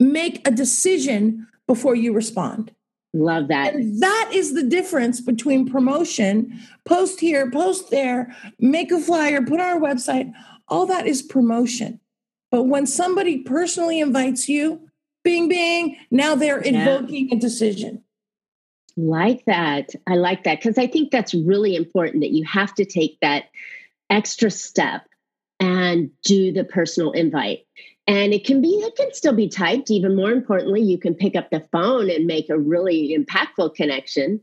make 0.00 0.48
a 0.48 0.50
decision 0.50 1.46
before 1.66 1.94
you 1.94 2.14
respond. 2.14 2.72
Love 3.12 3.48
that. 3.48 3.74
And 3.74 4.00
that 4.02 4.30
is 4.32 4.54
the 4.54 4.62
difference 4.62 5.20
between 5.20 5.70
promotion, 5.70 6.58
post 6.86 7.20
here, 7.20 7.50
post 7.50 7.90
there, 7.90 8.34
make 8.58 8.90
a 8.90 8.98
flyer, 8.98 9.42
put 9.42 9.60
on 9.60 9.66
our 9.66 9.78
website. 9.78 10.32
All 10.68 10.86
that 10.86 11.06
is 11.06 11.22
promotion. 11.22 12.00
But 12.50 12.64
when 12.64 12.86
somebody 12.86 13.38
personally 13.38 14.00
invites 14.00 14.48
you, 14.48 14.88
bing, 15.24 15.48
bing, 15.48 15.96
now 16.10 16.34
they're 16.34 16.60
invoking 16.60 17.28
yeah. 17.28 17.36
a 17.36 17.38
decision. 17.38 18.02
Like 18.96 19.44
that. 19.46 19.90
I 20.06 20.14
like 20.14 20.44
that 20.44 20.60
because 20.60 20.78
I 20.78 20.86
think 20.86 21.10
that's 21.10 21.34
really 21.34 21.74
important 21.74 22.22
that 22.22 22.30
you 22.30 22.44
have 22.44 22.74
to 22.76 22.84
take 22.84 23.18
that 23.20 23.46
extra 24.08 24.50
step 24.50 25.02
and 25.58 26.10
do 26.22 26.52
the 26.52 26.64
personal 26.64 27.10
invite. 27.12 27.66
And 28.06 28.32
it 28.32 28.44
can 28.44 28.60
be, 28.60 28.68
it 28.68 28.94
can 28.96 29.12
still 29.12 29.34
be 29.34 29.48
typed. 29.48 29.90
Even 29.90 30.14
more 30.14 30.30
importantly, 30.30 30.82
you 30.82 30.98
can 30.98 31.14
pick 31.14 31.34
up 31.34 31.50
the 31.50 31.66
phone 31.72 32.10
and 32.10 32.26
make 32.26 32.50
a 32.50 32.58
really 32.58 33.16
impactful 33.18 33.74
connection. 33.74 34.40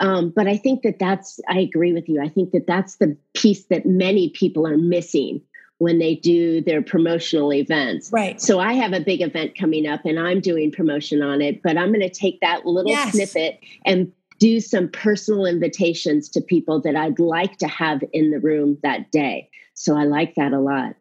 Um, 0.00 0.30
but 0.34 0.46
I 0.46 0.56
think 0.58 0.82
that 0.82 0.98
that's, 0.98 1.40
I 1.48 1.60
agree 1.60 1.92
with 1.92 2.08
you. 2.08 2.20
I 2.20 2.28
think 2.28 2.50
that 2.50 2.66
that's 2.66 2.96
the 2.96 3.16
piece 3.32 3.64
that 3.66 3.86
many 3.86 4.28
people 4.30 4.66
are 4.66 4.76
missing 4.76 5.40
when 5.78 5.98
they 5.98 6.14
do 6.14 6.60
their 6.62 6.82
promotional 6.82 7.52
events. 7.52 8.10
Right. 8.12 8.40
So 8.40 8.58
I 8.58 8.72
have 8.74 8.92
a 8.92 9.00
big 9.00 9.20
event 9.20 9.58
coming 9.58 9.86
up 9.86 10.04
and 10.04 10.18
I'm 10.18 10.40
doing 10.40 10.72
promotion 10.72 11.22
on 11.22 11.42
it, 11.42 11.62
but 11.62 11.76
I'm 11.76 11.88
going 11.88 12.00
to 12.00 12.10
take 12.10 12.40
that 12.40 12.64
little 12.64 12.90
yes. 12.90 13.12
snippet 13.12 13.60
and 13.84 14.10
do 14.38 14.60
some 14.60 14.88
personal 14.88 15.46
invitations 15.46 16.28
to 16.30 16.40
people 16.40 16.80
that 16.82 16.96
I'd 16.96 17.18
like 17.18 17.58
to 17.58 17.68
have 17.68 18.02
in 18.12 18.30
the 18.30 18.38
room 18.38 18.78
that 18.82 19.10
day. 19.10 19.50
So 19.74 19.96
I 19.96 20.04
like 20.04 20.34
that 20.36 20.52
a 20.52 20.60
lot. 20.60 20.94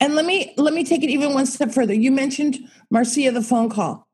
And 0.00 0.14
let 0.14 0.24
me 0.24 0.54
let 0.56 0.72
me 0.72 0.82
take 0.82 1.02
it 1.02 1.10
even 1.10 1.34
one 1.34 1.46
step 1.46 1.72
further. 1.72 1.92
You 1.92 2.10
mentioned 2.10 2.58
Marcia 2.90 3.30
the 3.30 3.42
phone 3.42 3.68
call. 3.68 4.08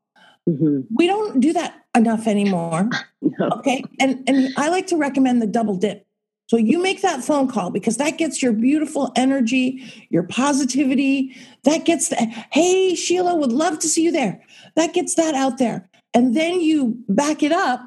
Mm-hmm. 0.47 0.81
We 0.93 1.07
don't 1.07 1.39
do 1.39 1.53
that 1.53 1.85
enough 1.95 2.27
anymore. 2.27 2.89
no. 3.21 3.49
Okay. 3.49 3.83
And 3.99 4.23
and 4.27 4.53
I 4.57 4.69
like 4.69 4.87
to 4.87 4.97
recommend 4.97 5.41
the 5.41 5.47
double 5.47 5.77
dip. 5.77 6.06
So 6.47 6.55
you 6.55 6.81
make 6.81 7.01
that 7.01 7.23
phone 7.23 7.49
call 7.49 7.71
because 7.71 7.97
that 7.97 8.17
gets 8.17 8.41
your 8.41 8.53
beautiful 8.53 9.11
energy, 9.15 10.07
your 10.09 10.23
positivity. 10.23 11.35
That 11.63 11.85
gets 11.85 12.09
the, 12.09 12.15
hey, 12.51 12.95
Sheila, 12.95 13.35
would 13.35 13.51
love 13.51 13.79
to 13.79 13.87
see 13.87 14.03
you 14.03 14.11
there. 14.11 14.41
That 14.75 14.93
gets 14.93 15.15
that 15.15 15.35
out 15.35 15.57
there. 15.57 15.89
And 16.13 16.35
then 16.35 16.61
you 16.61 16.97
back 17.09 17.43
it 17.43 17.51
up 17.51 17.81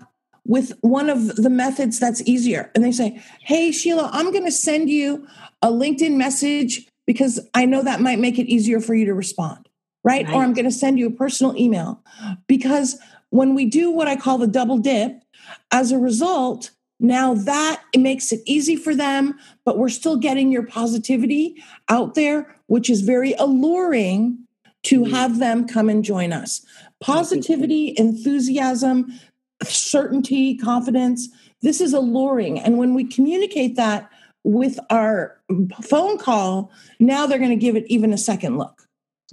with 0.44 0.72
one 0.82 1.08
of 1.08 1.36
the 1.36 1.50
methods 1.50 1.98
that's 1.98 2.22
easier. 2.28 2.70
And 2.74 2.84
they 2.84 2.92
say, 2.92 3.22
hey, 3.40 3.72
Sheila, 3.72 4.10
I'm 4.12 4.30
going 4.30 4.44
to 4.44 4.52
send 4.52 4.90
you 4.90 5.26
a 5.62 5.68
LinkedIn 5.68 6.16
message 6.16 6.86
because 7.06 7.40
I 7.54 7.64
know 7.64 7.82
that 7.82 8.00
might 8.00 8.18
make 8.18 8.38
it 8.38 8.46
easier 8.46 8.80
for 8.80 8.94
you 8.94 9.06
to 9.06 9.14
respond. 9.14 9.68
Right? 10.04 10.26
right. 10.26 10.34
Or 10.34 10.42
I'm 10.42 10.52
going 10.54 10.66
to 10.66 10.70
send 10.70 10.98
you 10.98 11.06
a 11.06 11.10
personal 11.10 11.56
email. 11.56 12.02
Because 12.46 12.98
when 13.30 13.54
we 13.54 13.64
do 13.64 13.90
what 13.90 14.08
I 14.08 14.16
call 14.16 14.38
the 14.38 14.46
double 14.46 14.78
dip, 14.78 15.22
as 15.72 15.92
a 15.92 15.98
result, 15.98 16.70
now 17.00 17.34
that 17.34 17.82
it 17.92 17.98
makes 17.98 18.30
it 18.30 18.40
easy 18.44 18.76
for 18.76 18.94
them, 18.94 19.38
but 19.64 19.78
we're 19.78 19.88
still 19.88 20.16
getting 20.16 20.52
your 20.52 20.62
positivity 20.62 21.62
out 21.88 22.14
there, 22.14 22.54
which 22.66 22.90
is 22.90 23.00
very 23.00 23.32
alluring 23.34 24.38
to 24.84 25.02
mm-hmm. 25.02 25.14
have 25.14 25.38
them 25.38 25.66
come 25.66 25.88
and 25.88 26.04
join 26.04 26.32
us. 26.32 26.64
Positivity, 27.00 27.94
enthusiasm, 27.96 29.12
certainty, 29.64 30.56
confidence. 30.56 31.28
This 31.62 31.80
is 31.80 31.92
alluring. 31.92 32.60
And 32.60 32.78
when 32.78 32.94
we 32.94 33.04
communicate 33.04 33.76
that 33.76 34.10
with 34.44 34.78
our 34.90 35.38
phone 35.82 36.18
call, 36.18 36.70
now 36.98 37.26
they're 37.26 37.38
going 37.38 37.50
to 37.50 37.56
give 37.56 37.76
it 37.76 37.84
even 37.88 38.12
a 38.12 38.18
second 38.18 38.58
look. 38.58 38.79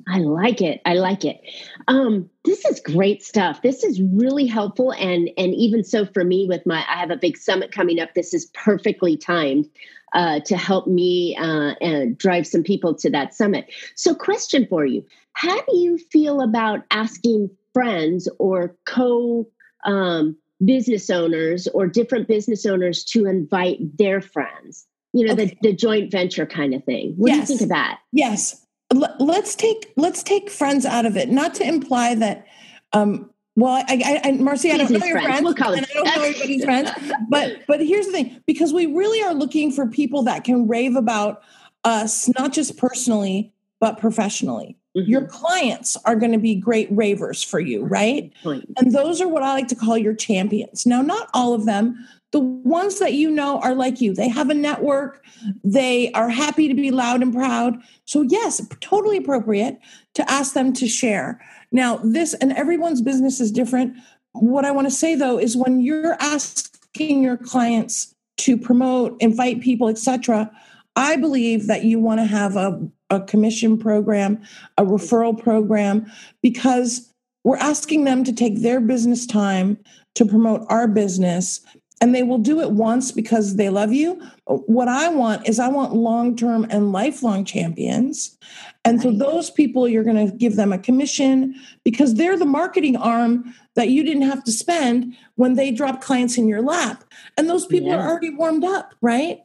I 0.07 0.19
like 0.19 0.61
it. 0.61 0.81
I 0.85 0.93
like 0.93 1.25
it. 1.25 1.41
Um, 1.87 2.29
this 2.45 2.65
is 2.65 2.79
great 2.79 3.23
stuff. 3.23 3.61
This 3.61 3.83
is 3.83 4.01
really 4.01 4.45
helpful, 4.45 4.91
and 4.93 5.29
and 5.37 5.53
even 5.55 5.83
so 5.83 6.05
for 6.05 6.23
me 6.23 6.45
with 6.47 6.65
my, 6.65 6.83
I 6.87 6.97
have 6.97 7.11
a 7.11 7.17
big 7.17 7.37
summit 7.37 7.71
coming 7.71 7.99
up. 7.99 8.13
This 8.13 8.33
is 8.33 8.45
perfectly 8.53 9.17
timed 9.17 9.69
uh, 10.13 10.41
to 10.41 10.57
help 10.57 10.87
me 10.87 11.35
uh, 11.37 11.73
and 11.81 12.17
drive 12.17 12.45
some 12.45 12.63
people 12.63 12.95
to 12.95 13.09
that 13.11 13.33
summit. 13.33 13.71
So, 13.95 14.13
question 14.13 14.67
for 14.67 14.85
you: 14.85 15.05
How 15.33 15.55
do 15.55 15.77
you 15.77 15.97
feel 15.97 16.41
about 16.41 16.81
asking 16.91 17.49
friends 17.73 18.29
or 18.37 18.75
co 18.85 19.47
um, 19.85 20.37
business 20.63 21.09
owners 21.09 21.67
or 21.67 21.87
different 21.87 22.27
business 22.27 22.65
owners 22.65 23.03
to 23.05 23.25
invite 23.25 23.97
their 23.97 24.21
friends? 24.21 24.85
You 25.13 25.25
know, 25.25 25.33
okay. 25.33 25.57
the, 25.61 25.69
the 25.69 25.75
joint 25.75 26.11
venture 26.11 26.45
kind 26.45 26.75
of 26.75 26.83
thing. 26.83 27.13
What 27.17 27.29
yes. 27.29 27.47
do 27.47 27.53
you 27.53 27.57
think 27.57 27.61
of 27.61 27.69
that? 27.69 27.99
Yes 28.11 28.66
let's 28.93 29.55
take 29.55 29.91
let's 29.95 30.23
take 30.23 30.49
friends 30.49 30.85
out 30.85 31.05
of 31.05 31.17
it. 31.17 31.29
Not 31.29 31.53
to 31.55 31.67
imply 31.67 32.15
that. 32.15 32.45
Um, 32.93 33.29
well, 33.55 33.71
I, 33.73 33.83
I, 33.89 34.21
I 34.23 34.31
Marcy, 34.33 34.71
I 34.71 34.77
don't 34.77 34.91
know 34.91 35.05
your 35.05 35.19
friends, 35.19 35.41
we'll 35.41 35.55
call 35.55 35.73
and 35.73 35.85
I 35.85 35.93
don't 35.93 36.05
know 36.05 36.11
everybody's 36.15 36.63
friends. 36.63 36.91
But 37.29 37.63
but 37.67 37.85
here's 37.85 38.05
the 38.05 38.11
thing: 38.11 38.41
because 38.45 38.71
we 38.71 38.85
really 38.85 39.21
are 39.23 39.33
looking 39.33 39.71
for 39.71 39.87
people 39.87 40.23
that 40.23 40.43
can 40.43 40.67
rave 40.67 40.95
about 40.95 41.41
us, 41.83 42.29
not 42.37 42.53
just 42.53 42.77
personally 42.77 43.53
but 43.79 43.99
professionally. 43.99 44.77
Mm-hmm. 44.97 45.09
Your 45.09 45.25
clients 45.27 45.97
are 46.05 46.15
going 46.15 46.31
to 46.31 46.39
be 46.39 46.55
great 46.55 46.87
ravers 46.91 47.43
for 47.43 47.59
you, 47.59 47.85
right? 47.85 48.33
And 48.77 48.91
those 48.91 49.21
are 49.21 49.27
what 49.27 49.43
I 49.43 49.53
like 49.53 49.67
to 49.67 49.75
call 49.75 49.97
your 49.97 50.15
champions. 50.15 50.85
Now, 50.85 51.01
not 51.01 51.29
all 51.33 51.53
of 51.53 51.65
them, 51.65 52.07
the 52.31 52.39
ones 52.39 52.99
that 52.99 53.13
you 53.13 53.31
know 53.31 53.59
are 53.59 53.73
like 53.73 54.01
you. 54.01 54.13
They 54.13 54.27
have 54.27 54.49
a 54.49 54.53
network. 54.53 55.23
They 55.63 56.11
are 56.11 56.29
happy 56.29 56.67
to 56.67 56.73
be 56.73 56.91
loud 56.91 57.21
and 57.21 57.33
proud. 57.33 57.77
So, 58.05 58.21
yes, 58.21 58.61
totally 58.81 59.17
appropriate 59.17 59.79
to 60.15 60.29
ask 60.29 60.53
them 60.53 60.73
to 60.73 60.87
share. 60.87 61.41
Now, 61.71 61.97
this 61.97 62.33
and 62.35 62.51
everyone's 62.53 63.01
business 63.01 63.39
is 63.39 63.51
different. 63.51 63.95
What 64.33 64.65
I 64.65 64.71
want 64.71 64.87
to 64.87 64.91
say 64.91 65.15
though 65.15 65.39
is 65.39 65.55
when 65.55 65.81
you're 65.81 66.17
asking 66.19 67.23
your 67.23 67.37
clients 67.37 68.13
to 68.37 68.57
promote, 68.57 69.15
invite 69.21 69.61
people, 69.61 69.87
etc., 69.89 70.51
I 70.95 71.15
believe 71.15 71.67
that 71.67 71.83
you 71.83 71.99
want 71.99 72.19
to 72.19 72.25
have 72.25 72.55
a, 72.55 72.87
a 73.11 73.21
commission 73.21 73.77
program, 73.77 74.41
a 74.77 74.83
referral 74.83 75.37
program, 75.37 76.11
because 76.41 77.13
we're 77.43 77.57
asking 77.57 78.03
them 78.03 78.23
to 78.23 78.33
take 78.33 78.61
their 78.61 78.81
business 78.81 79.25
time 79.25 79.77
to 80.15 80.25
promote 80.25 80.65
our 80.69 80.87
business 80.87 81.61
and 81.99 82.13
they 82.13 82.23
will 82.23 82.37
do 82.37 82.61
it 82.61 82.71
once 82.71 83.11
because 83.11 83.55
they 83.55 83.69
love 83.69 83.91
you. 83.91 84.21
What 84.45 84.87
I 84.87 85.09
want 85.09 85.47
is 85.47 85.59
I 85.59 85.67
want 85.67 85.95
long 85.95 86.35
term 86.35 86.67
and 86.69 86.91
lifelong 86.91 87.43
champions. 87.43 88.37
And 88.85 89.01
so 89.01 89.11
those 89.11 89.49
people, 89.49 89.87
you're 89.87 90.03
going 90.03 90.29
to 90.29 90.33
give 90.35 90.55
them 90.55 90.71
a 90.71 90.77
commission 90.77 91.55
because 91.83 92.13
they're 92.13 92.37
the 92.37 92.45
marketing 92.45 92.95
arm 92.95 93.53
that 93.75 93.89
you 93.89 94.03
didn't 94.03 94.23
have 94.23 94.43
to 94.45 94.51
spend 94.51 95.15
when 95.35 95.55
they 95.55 95.71
drop 95.71 96.01
clients 96.01 96.37
in 96.37 96.47
your 96.47 96.61
lap. 96.61 97.03
And 97.35 97.49
those 97.49 97.65
people 97.65 97.89
yeah. 97.89 97.97
are 97.97 98.09
already 98.09 98.29
warmed 98.29 98.63
up, 98.63 98.93
right? 99.01 99.39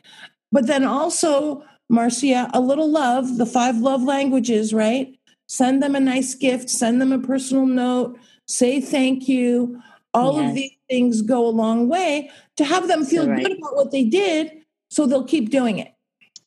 But 0.53 0.67
then 0.67 0.85
also, 0.85 1.65
Marcia, 1.89 2.51
a 2.53 2.61
little 2.61 2.91
love, 2.91 3.39
the 3.39 3.47
five 3.47 3.79
love 3.79 4.03
languages, 4.03 4.73
right? 4.73 5.19
Send 5.49 5.83
them 5.83 5.97
a 5.97 6.01
nice 6.01 6.35
gift, 6.35 6.71
send 6.71 7.01
them 7.01 7.13
a 7.13 7.19
personal 7.19 7.67
note, 7.67 8.19
say 8.47 8.81
thank 8.81 9.29
you 9.29 9.83
all 10.15 10.41
yes. 10.41 10.49
of 10.49 10.55
these 10.55 10.77
things 10.93 11.23
go 11.23 11.47
a 11.47 11.49
long 11.49 11.89
way 11.89 12.31
to 12.59 12.65
have 12.65 12.87
them 12.87 13.03
feel 13.07 13.27
right. 13.27 13.43
good 13.43 13.57
about 13.57 13.75
what 13.75 13.91
they 13.91 14.05
did 14.05 14.53
so 14.91 15.07
they'll 15.07 15.25
keep 15.25 15.49
doing 15.49 15.79
it. 15.79 15.95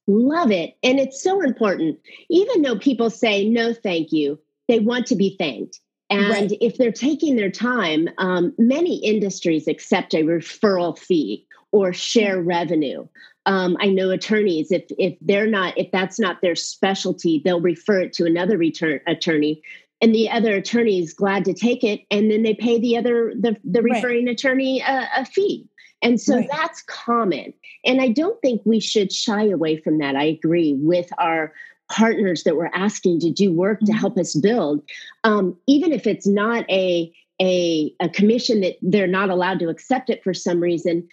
Love 0.05 0.51
it. 0.51 0.77
And 0.84 0.99
it's 0.99 1.23
so 1.23 1.41
important. 1.41 1.97
Even 2.29 2.62
though 2.62 2.77
people 2.77 3.10
say 3.10 3.49
no, 3.49 3.73
thank 3.73 4.12
you, 4.12 4.39
they 4.67 4.77
want 4.77 5.08
to 5.08 5.15
be 5.15 5.36
thanked. 5.39 5.79
And 6.12 6.29
right. 6.29 6.58
if 6.62 6.77
they're 6.77 6.91
taking 6.91 7.38
their 7.38 7.49
time, 7.49 8.08
um, 8.19 8.53
many 8.60 8.97
industries 8.97 9.67
accept 9.67 10.13
a 10.13 10.17
referral 10.17 10.95
fee 10.95 11.47
or 11.71 11.91
share 11.91 12.39
revenue. 12.39 13.08
Um, 13.47 13.75
I 13.79 13.88
know 13.88 14.12
attorneys, 14.12 14.71
if 14.71 14.84
if 14.99 15.17
they're 15.21 15.47
not, 15.47 15.75
if 15.75 15.89
that's 15.91 16.19
not 16.19 16.41
their 16.41 16.55
specialty, 16.55 17.41
they'll 17.43 17.62
refer 17.62 18.01
it 18.01 18.13
to 18.13 18.25
another 18.25 18.60
return 18.60 18.99
attorney 19.08 19.63
and 20.06 20.13
the 20.13 20.30
other 20.30 20.54
attorney 20.54 21.00
is 21.00 21.15
glad 21.15 21.44
to 21.46 21.52
take 21.52 21.84
it 21.84 22.02
and 22.12 22.30
then 22.30 22.44
they 22.44 22.54
pay 22.54 22.80
the 22.80 22.96
other 22.96 23.34
the, 23.39 23.58
the 23.63 23.82
referring 23.82 24.28
right. 24.28 24.34
attorney 24.34 24.80
a, 24.82 25.10
a, 25.18 25.26
fee 25.26 25.68
and 26.04 26.22
so 26.22 26.36
right. 26.36 26.48
that's 26.52 26.84
common 26.84 27.52
and 27.84 28.00
i 28.00 28.10
don't 28.10 28.39
think 28.39 28.62
we 28.65 28.80
should 28.80 29.12
shy 29.12 29.44
away 29.46 29.76
from 29.78 29.98
that 29.98 30.15
i 30.15 30.24
agree 30.24 30.76
with 30.80 31.10
our 31.18 31.52
partners 31.91 32.44
that 32.44 32.56
we're 32.56 32.70
asking 32.76 33.20
to 33.20 33.32
do 33.32 33.52
work 33.52 33.80
mm-hmm. 33.80 33.88
to 33.88 33.94
help 33.94 34.15
us 34.20 34.36
build 34.36 34.84
um, 35.24 35.58
even 35.65 35.91
if 35.91 36.06
it's 36.06 36.28
not 36.28 36.70
a 36.70 37.12
a, 37.41 37.94
a 38.00 38.08
commission 38.08 38.62
that 38.62 38.76
they're 38.82 39.08
not 39.08 39.30
allowed 39.30 39.60
to 39.60 39.70
accept 39.70 40.12
it 40.12 40.24
for 40.24 40.36
some 40.36 40.60
reason 40.60 41.06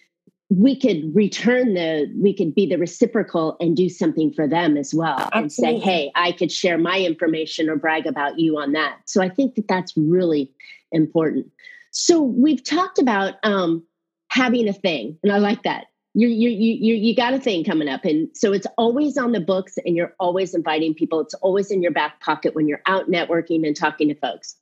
we 0.58 0.78
could 0.78 1.14
return 1.14 1.72
the 1.74 2.12
we 2.20 2.34
could 2.34 2.54
be 2.54 2.66
the 2.66 2.76
reciprocal 2.76 3.56
and 3.58 3.74
do 3.76 3.88
something 3.88 4.32
for 4.32 4.46
them 4.46 4.76
as 4.76 4.92
well 4.92 5.30
Absolutely. 5.32 5.38
and 5.38 5.52
say 5.52 5.78
hey 5.78 6.12
i 6.14 6.32
could 6.32 6.52
share 6.52 6.76
my 6.76 6.98
information 6.98 7.70
or 7.70 7.76
brag 7.76 8.06
about 8.06 8.38
you 8.38 8.58
on 8.58 8.72
that. 8.72 8.98
So 9.06 9.22
i 9.22 9.28
think 9.28 9.54
that 9.54 9.68
that's 9.68 9.94
really 9.96 10.50
important. 10.90 11.46
So 11.90 12.20
we've 12.20 12.62
talked 12.62 12.98
about 12.98 13.34
um, 13.42 13.82
having 14.28 14.68
a 14.68 14.72
thing 14.72 15.18
and 15.22 15.32
i 15.32 15.38
like 15.38 15.62
that. 15.62 15.86
You 16.14 16.28
you 16.28 16.50
you 16.50 16.94
you 16.94 17.16
got 17.16 17.32
a 17.32 17.40
thing 17.40 17.64
coming 17.64 17.88
up 17.88 18.04
and 18.04 18.28
so 18.34 18.52
it's 18.52 18.66
always 18.76 19.16
on 19.16 19.32
the 19.32 19.40
books 19.40 19.78
and 19.86 19.96
you're 19.96 20.14
always 20.20 20.54
inviting 20.54 20.92
people. 20.92 21.20
It's 21.20 21.34
always 21.34 21.70
in 21.70 21.82
your 21.82 21.92
back 21.92 22.20
pocket 22.20 22.54
when 22.54 22.68
you're 22.68 22.82
out 22.84 23.10
networking 23.10 23.66
and 23.66 23.74
talking 23.74 24.08
to 24.08 24.14
folks. 24.14 24.56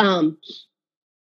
Um, 0.00 0.38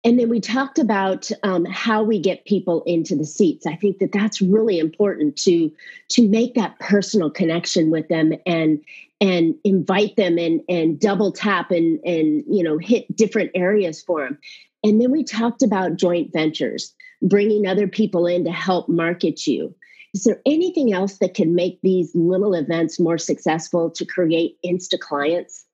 and 0.02 0.18
then 0.18 0.30
we 0.30 0.40
talked 0.40 0.78
about 0.78 1.30
um, 1.42 1.66
how 1.66 2.02
we 2.02 2.18
get 2.18 2.46
people 2.46 2.82
into 2.84 3.14
the 3.14 3.24
seats. 3.24 3.66
I 3.66 3.76
think 3.76 3.98
that 3.98 4.12
that's 4.12 4.40
really 4.40 4.78
important 4.78 5.36
to 5.38 5.70
to 6.10 6.28
make 6.28 6.54
that 6.54 6.78
personal 6.78 7.30
connection 7.30 7.90
with 7.90 8.08
them 8.08 8.32
and 8.46 8.82
and 9.20 9.54
invite 9.62 10.16
them 10.16 10.38
and 10.38 10.62
and 10.68 10.98
double 10.98 11.32
tap 11.32 11.70
and 11.70 12.00
and 12.04 12.42
you 12.48 12.62
know 12.62 12.78
hit 12.78 13.14
different 13.14 13.50
areas 13.54 14.02
for 14.02 14.24
them. 14.24 14.38
And 14.82 15.00
then 15.00 15.10
we 15.10 15.22
talked 15.22 15.62
about 15.62 15.96
joint 15.96 16.32
ventures, 16.32 16.94
bringing 17.20 17.66
other 17.66 17.86
people 17.86 18.26
in 18.26 18.44
to 18.44 18.52
help 18.52 18.88
market 18.88 19.46
you. 19.46 19.74
Is 20.14 20.24
there 20.24 20.40
anything 20.46 20.94
else 20.94 21.18
that 21.18 21.34
can 21.34 21.54
make 21.54 21.78
these 21.82 22.10
little 22.14 22.54
events 22.54 22.98
more 22.98 23.18
successful 23.18 23.90
to 23.90 24.06
create 24.06 24.56
insta 24.64 24.98
clients? 24.98 25.66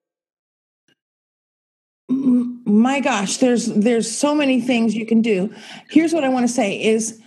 My 2.09 3.01
gosh 3.01 3.39
there's 3.39 3.67
there's 3.67 4.11
so 4.11 4.35
many 4.35 4.61
things 4.61 4.95
you 4.95 5.07
can 5.07 5.21
do 5.21 5.53
here's 5.91 6.13
what 6.13 6.25
i 6.25 6.29
want 6.29 6.47
to 6.47 6.53
say 6.53 6.81
is 6.81 7.21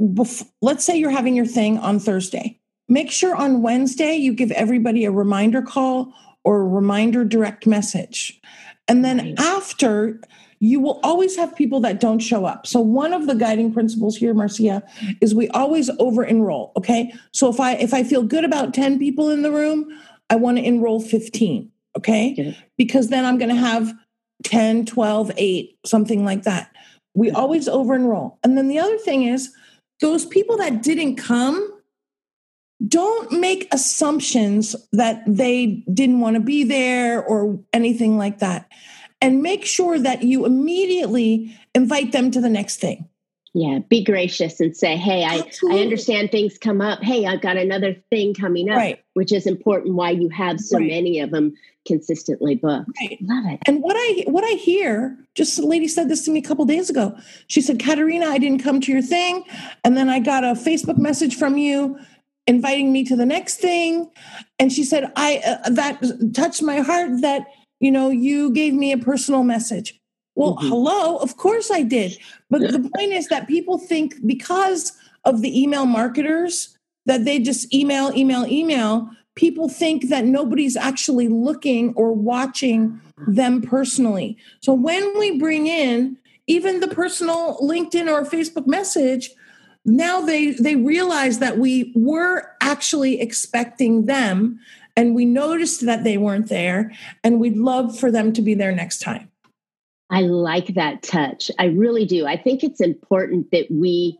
bef- 0.00 0.48
let's 0.62 0.84
say 0.84 0.96
you're 0.96 1.10
having 1.10 1.34
your 1.34 1.46
thing 1.46 1.78
on 1.78 1.98
thursday 1.98 2.58
make 2.88 3.10
sure 3.10 3.34
on 3.34 3.60
wednesday 3.60 4.14
you 4.14 4.32
give 4.32 4.52
everybody 4.52 5.04
a 5.04 5.10
reminder 5.10 5.62
call 5.62 6.12
or 6.44 6.60
a 6.60 6.64
reminder 6.64 7.24
direct 7.24 7.66
message 7.66 8.40
and 8.86 9.04
then 9.04 9.18
right. 9.18 9.40
after 9.40 10.20
you 10.60 10.80
will 10.80 11.00
always 11.02 11.36
have 11.36 11.54
people 11.54 11.80
that 11.80 12.00
don't 12.00 12.18
show 12.18 12.44
up. 12.44 12.66
So 12.66 12.80
one 12.80 13.12
of 13.12 13.26
the 13.26 13.34
guiding 13.34 13.72
principles 13.72 14.16
here, 14.16 14.34
Marcia, 14.34 14.82
is 15.20 15.34
we 15.34 15.48
always 15.50 15.88
over 15.98 16.24
enroll. 16.24 16.72
Okay. 16.76 17.12
So 17.32 17.48
if 17.48 17.60
I 17.60 17.74
if 17.74 17.94
I 17.94 18.02
feel 18.02 18.22
good 18.22 18.44
about 18.44 18.74
10 18.74 18.98
people 18.98 19.30
in 19.30 19.42
the 19.42 19.52
room, 19.52 19.86
I 20.30 20.36
want 20.36 20.58
to 20.58 20.64
enroll 20.64 21.00
15. 21.00 21.70
Okay. 21.98 22.56
Because 22.76 23.08
then 23.08 23.24
I'm 23.24 23.38
going 23.38 23.54
to 23.54 23.60
have 23.60 23.92
10, 24.44 24.86
12, 24.86 25.32
8, 25.36 25.78
something 25.84 26.24
like 26.24 26.44
that. 26.44 26.70
We 27.14 27.30
always 27.30 27.68
over 27.68 27.94
enroll. 27.94 28.38
And 28.44 28.56
then 28.56 28.68
the 28.68 28.78
other 28.78 28.98
thing 28.98 29.24
is, 29.24 29.52
those 30.00 30.24
people 30.24 30.56
that 30.58 30.82
didn't 30.82 31.16
come, 31.16 31.74
don't 32.86 33.40
make 33.40 33.66
assumptions 33.74 34.76
that 34.92 35.24
they 35.26 35.82
didn't 35.92 36.20
want 36.20 36.34
to 36.34 36.40
be 36.40 36.62
there 36.62 37.24
or 37.24 37.58
anything 37.72 38.16
like 38.16 38.38
that. 38.38 38.70
And 39.20 39.42
make 39.42 39.66
sure 39.66 39.98
that 39.98 40.22
you 40.22 40.46
immediately 40.46 41.58
invite 41.74 42.12
them 42.12 42.30
to 42.30 42.40
the 42.40 42.48
next 42.48 42.76
thing. 42.76 43.08
Yeah, 43.58 43.80
be 43.80 44.04
gracious 44.04 44.60
and 44.60 44.76
say, 44.76 44.96
hey, 44.96 45.24
I, 45.24 45.42
I 45.72 45.80
understand 45.80 46.30
things 46.30 46.58
come 46.58 46.80
up. 46.80 47.02
Hey, 47.02 47.26
I've 47.26 47.40
got 47.40 47.56
another 47.56 47.96
thing 48.08 48.32
coming 48.32 48.70
up, 48.70 48.76
right. 48.76 49.02
which 49.14 49.32
is 49.32 49.48
important 49.48 49.96
why 49.96 50.10
you 50.10 50.28
have 50.28 50.60
so 50.60 50.78
right. 50.78 50.86
many 50.86 51.18
of 51.18 51.32
them 51.32 51.54
consistently 51.84 52.54
booked. 52.54 52.88
Right. 53.00 53.18
Love 53.20 53.46
it. 53.46 53.58
And 53.66 53.82
what 53.82 53.96
I 53.98 54.22
what 54.28 54.44
I 54.44 54.52
hear, 54.52 55.18
just 55.34 55.58
a 55.58 55.66
lady 55.66 55.88
said 55.88 56.08
this 56.08 56.24
to 56.26 56.30
me 56.30 56.38
a 56.38 56.42
couple 56.42 56.64
days 56.66 56.88
ago. 56.88 57.18
She 57.48 57.60
said, 57.60 57.80
Caterina, 57.80 58.26
I 58.26 58.38
didn't 58.38 58.62
come 58.62 58.80
to 58.80 58.92
your 58.92 59.02
thing. 59.02 59.42
And 59.82 59.96
then 59.96 60.08
I 60.08 60.20
got 60.20 60.44
a 60.44 60.52
Facebook 60.52 60.96
message 60.96 61.34
from 61.34 61.58
you 61.58 61.98
inviting 62.46 62.92
me 62.92 63.02
to 63.06 63.16
the 63.16 63.26
next 63.26 63.56
thing. 63.56 64.08
And 64.60 64.72
she 64.72 64.84
said, 64.84 65.10
I 65.16 65.42
uh, 65.44 65.70
that 65.70 66.00
touched 66.32 66.62
my 66.62 66.78
heart 66.78 67.22
that, 67.22 67.42
you 67.80 67.90
know, 67.90 68.10
you 68.10 68.52
gave 68.52 68.72
me 68.72 68.92
a 68.92 68.98
personal 68.98 69.42
message. 69.42 69.97
Well, 70.38 70.54
mm-hmm. 70.54 70.68
hello, 70.68 71.16
of 71.16 71.36
course 71.36 71.68
I 71.68 71.82
did. 71.82 72.16
But 72.48 72.60
the 72.60 72.88
point 72.94 73.12
is 73.12 73.26
that 73.26 73.48
people 73.48 73.76
think 73.76 74.14
because 74.24 74.96
of 75.24 75.42
the 75.42 75.60
email 75.60 75.84
marketers 75.84 76.78
that 77.06 77.24
they 77.24 77.40
just 77.40 77.74
email, 77.74 78.16
email, 78.16 78.46
email, 78.46 79.10
people 79.34 79.68
think 79.68 80.10
that 80.10 80.24
nobody's 80.24 80.76
actually 80.76 81.26
looking 81.26 81.92
or 81.96 82.12
watching 82.12 83.00
them 83.26 83.60
personally. 83.60 84.36
So 84.60 84.72
when 84.74 85.18
we 85.18 85.40
bring 85.40 85.66
in 85.66 86.16
even 86.46 86.78
the 86.78 86.88
personal 86.88 87.58
LinkedIn 87.60 88.06
or 88.06 88.24
Facebook 88.24 88.68
message, 88.68 89.30
now 89.84 90.20
they 90.20 90.52
they 90.52 90.76
realize 90.76 91.40
that 91.40 91.58
we 91.58 91.92
were 91.96 92.48
actually 92.60 93.20
expecting 93.20 94.06
them 94.06 94.60
and 94.96 95.16
we 95.16 95.24
noticed 95.24 95.84
that 95.86 96.04
they 96.04 96.16
weren't 96.16 96.48
there 96.48 96.92
and 97.24 97.40
we'd 97.40 97.56
love 97.56 97.98
for 97.98 98.12
them 98.12 98.32
to 98.34 98.42
be 98.42 98.54
there 98.54 98.72
next 98.72 99.00
time. 99.00 99.28
I 100.10 100.22
like 100.22 100.74
that 100.74 101.02
touch. 101.02 101.50
I 101.58 101.66
really 101.66 102.04
do. 102.04 102.26
I 102.26 102.36
think 102.36 102.64
it's 102.64 102.80
important 102.80 103.50
that 103.52 103.66
we 103.70 104.18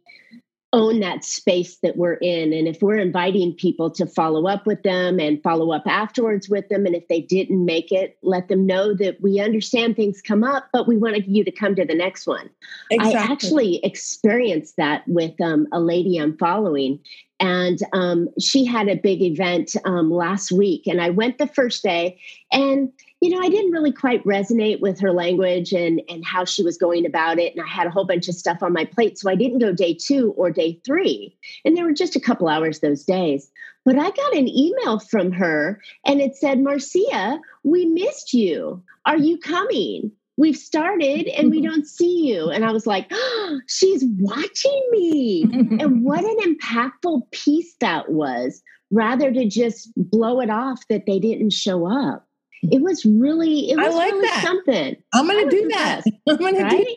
own 0.72 1.00
that 1.00 1.24
space 1.24 1.78
that 1.78 1.96
we're 1.96 2.14
in. 2.14 2.52
And 2.52 2.68
if 2.68 2.82
we're 2.82 2.98
inviting 2.98 3.54
people 3.54 3.90
to 3.92 4.06
follow 4.06 4.46
up 4.46 4.66
with 4.66 4.82
them 4.82 5.18
and 5.18 5.42
follow 5.42 5.72
up 5.72 5.84
afterwards 5.86 6.48
with 6.48 6.68
them, 6.68 6.84
and 6.84 6.94
if 6.94 7.08
they 7.08 7.22
didn't 7.22 7.64
make 7.64 7.90
it, 7.90 8.18
let 8.22 8.48
them 8.48 8.66
know 8.66 8.92
that 8.94 9.20
we 9.22 9.40
understand 9.40 9.96
things 9.96 10.20
come 10.20 10.44
up, 10.44 10.68
but 10.72 10.86
we 10.86 10.98
wanted 10.98 11.26
you 11.26 11.42
to 11.42 11.50
come 11.50 11.74
to 11.74 11.86
the 11.86 11.94
next 11.94 12.26
one. 12.26 12.50
Exactly. 12.90 13.18
I 13.18 13.22
actually 13.32 13.80
experienced 13.82 14.76
that 14.76 15.04
with 15.08 15.40
um, 15.40 15.66
a 15.72 15.80
lady 15.80 16.18
I'm 16.18 16.36
following. 16.36 17.00
And 17.40 17.78
um, 17.94 18.28
she 18.38 18.64
had 18.66 18.88
a 18.88 18.96
big 18.96 19.22
event 19.22 19.74
um, 19.84 20.10
last 20.10 20.52
week, 20.52 20.86
and 20.86 21.00
I 21.00 21.10
went 21.10 21.38
the 21.38 21.46
first 21.46 21.82
day, 21.82 22.20
and 22.52 22.92
you 23.20 23.30
know, 23.30 23.40
I 23.40 23.48
didn't 23.48 23.72
really 23.72 23.92
quite 23.92 24.22
resonate 24.24 24.80
with 24.80 25.00
her 25.00 25.12
language 25.12 25.72
and 25.72 26.00
and 26.08 26.24
how 26.24 26.44
she 26.44 26.62
was 26.62 26.78
going 26.78 27.04
about 27.04 27.38
it. 27.38 27.54
And 27.54 27.64
I 27.64 27.68
had 27.68 27.86
a 27.86 27.90
whole 27.90 28.04
bunch 28.04 28.28
of 28.28 28.34
stuff 28.34 28.62
on 28.62 28.72
my 28.72 28.84
plate. 28.84 29.18
So 29.18 29.28
I 29.28 29.34
didn't 29.34 29.58
go 29.58 29.72
day 29.72 29.94
two 29.94 30.32
or 30.36 30.50
day 30.50 30.80
three. 30.86 31.36
And 31.64 31.76
there 31.76 31.84
were 31.84 31.92
just 31.92 32.14
a 32.14 32.20
couple 32.20 32.48
hours 32.48 32.80
those 32.80 33.04
days. 33.04 33.50
But 33.84 33.98
I 33.98 34.10
got 34.10 34.36
an 34.36 34.48
email 34.48 35.00
from 35.00 35.32
her 35.32 35.80
and 36.04 36.20
it 36.20 36.36
said, 36.36 36.60
Marcia, 36.60 37.40
we 37.64 37.86
missed 37.86 38.34
you. 38.34 38.82
Are 39.04 39.16
you 39.16 39.38
coming? 39.38 40.12
We've 40.36 40.56
started 40.56 41.26
and 41.26 41.50
we 41.50 41.60
don't 41.66 41.86
see 41.86 42.28
you. 42.28 42.50
And 42.50 42.64
I 42.64 42.70
was 42.70 42.86
like, 42.86 43.08
oh, 43.10 43.60
she's 43.66 44.04
watching 44.18 44.88
me. 44.92 45.42
and 45.80 46.04
what 46.04 46.22
an 46.22 46.54
impactful 46.54 47.30
piece 47.32 47.74
that 47.80 48.12
was, 48.12 48.62
rather 48.92 49.32
to 49.32 49.48
just 49.48 49.90
blow 49.96 50.40
it 50.40 50.50
off 50.50 50.86
that 50.88 51.06
they 51.06 51.18
didn't 51.18 51.50
show 51.50 51.86
up 51.86 52.27
it 52.62 52.82
was 52.82 53.04
really 53.04 53.70
it 53.70 53.76
was 53.76 53.94
like 53.94 54.12
really 54.12 54.28
that. 54.28 54.42
something. 54.44 54.96
I'm 55.12 55.26
gonna 55.26 55.50
do 55.50 55.68
that. 55.68 56.02
I'm 56.28 56.36
gonna 56.36 56.62
right? 56.62 56.70
do 56.70 56.84
that. 56.84 56.96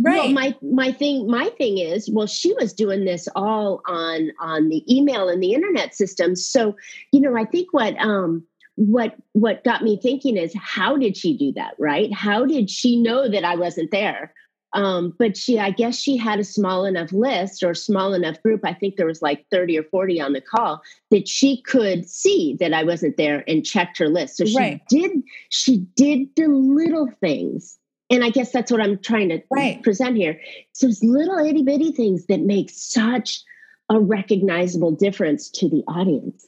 Right. 0.00 0.16
Well, 0.18 0.28
my 0.30 0.56
my 0.62 0.92
thing 0.92 1.26
my 1.28 1.50
thing 1.50 1.78
is, 1.78 2.10
well, 2.10 2.26
she 2.26 2.52
was 2.54 2.72
doing 2.72 3.04
this 3.04 3.28
all 3.36 3.82
on 3.86 4.30
on 4.40 4.68
the 4.68 4.82
email 4.92 5.28
and 5.28 5.42
the 5.42 5.54
internet 5.54 5.94
system. 5.94 6.34
So, 6.34 6.76
you 7.12 7.20
know, 7.20 7.36
I 7.36 7.44
think 7.44 7.72
what 7.72 7.96
um 7.98 8.44
what 8.76 9.16
what 9.32 9.64
got 9.64 9.82
me 9.82 9.98
thinking 10.00 10.36
is 10.36 10.54
how 10.56 10.96
did 10.96 11.16
she 11.16 11.36
do 11.36 11.52
that, 11.52 11.74
right? 11.78 12.12
How 12.12 12.46
did 12.46 12.70
she 12.70 13.00
know 13.00 13.28
that 13.28 13.44
I 13.44 13.56
wasn't 13.56 13.90
there? 13.90 14.32
Um, 14.74 15.14
but 15.18 15.36
she, 15.36 15.58
I 15.58 15.70
guess 15.70 15.98
she 15.98 16.16
had 16.16 16.40
a 16.40 16.44
small 16.44 16.84
enough 16.84 17.12
list 17.12 17.62
or 17.62 17.74
small 17.74 18.14
enough 18.14 18.42
group. 18.42 18.62
I 18.64 18.72
think 18.72 18.96
there 18.96 19.06
was 19.06 19.20
like 19.20 19.44
30 19.50 19.78
or 19.78 19.82
40 19.84 20.20
on 20.20 20.32
the 20.32 20.40
call 20.40 20.82
that 21.10 21.28
she 21.28 21.60
could 21.62 22.08
see 22.08 22.56
that 22.58 22.72
I 22.72 22.82
wasn't 22.82 23.16
there 23.16 23.44
and 23.46 23.64
checked 23.64 23.98
her 23.98 24.08
list. 24.08 24.36
So 24.38 24.46
she 24.46 24.56
right. 24.56 24.82
did, 24.88 25.10
she 25.50 25.78
did 25.96 26.28
the 26.36 26.48
little 26.48 27.10
things. 27.20 27.78
And 28.08 28.24
I 28.24 28.30
guess 28.30 28.52
that's 28.52 28.70
what 28.70 28.80
I'm 28.80 28.98
trying 28.98 29.30
to 29.30 29.42
right. 29.50 29.82
present 29.82 30.16
here. 30.16 30.40
So 30.72 30.86
it's 30.86 31.02
little 31.02 31.38
itty 31.38 31.62
bitty 31.62 31.92
things 31.92 32.26
that 32.26 32.40
make 32.40 32.70
such 32.70 33.42
a 33.88 33.98
recognizable 33.98 34.92
difference 34.92 35.48
to 35.50 35.68
the 35.68 35.82
audience. 35.88 36.46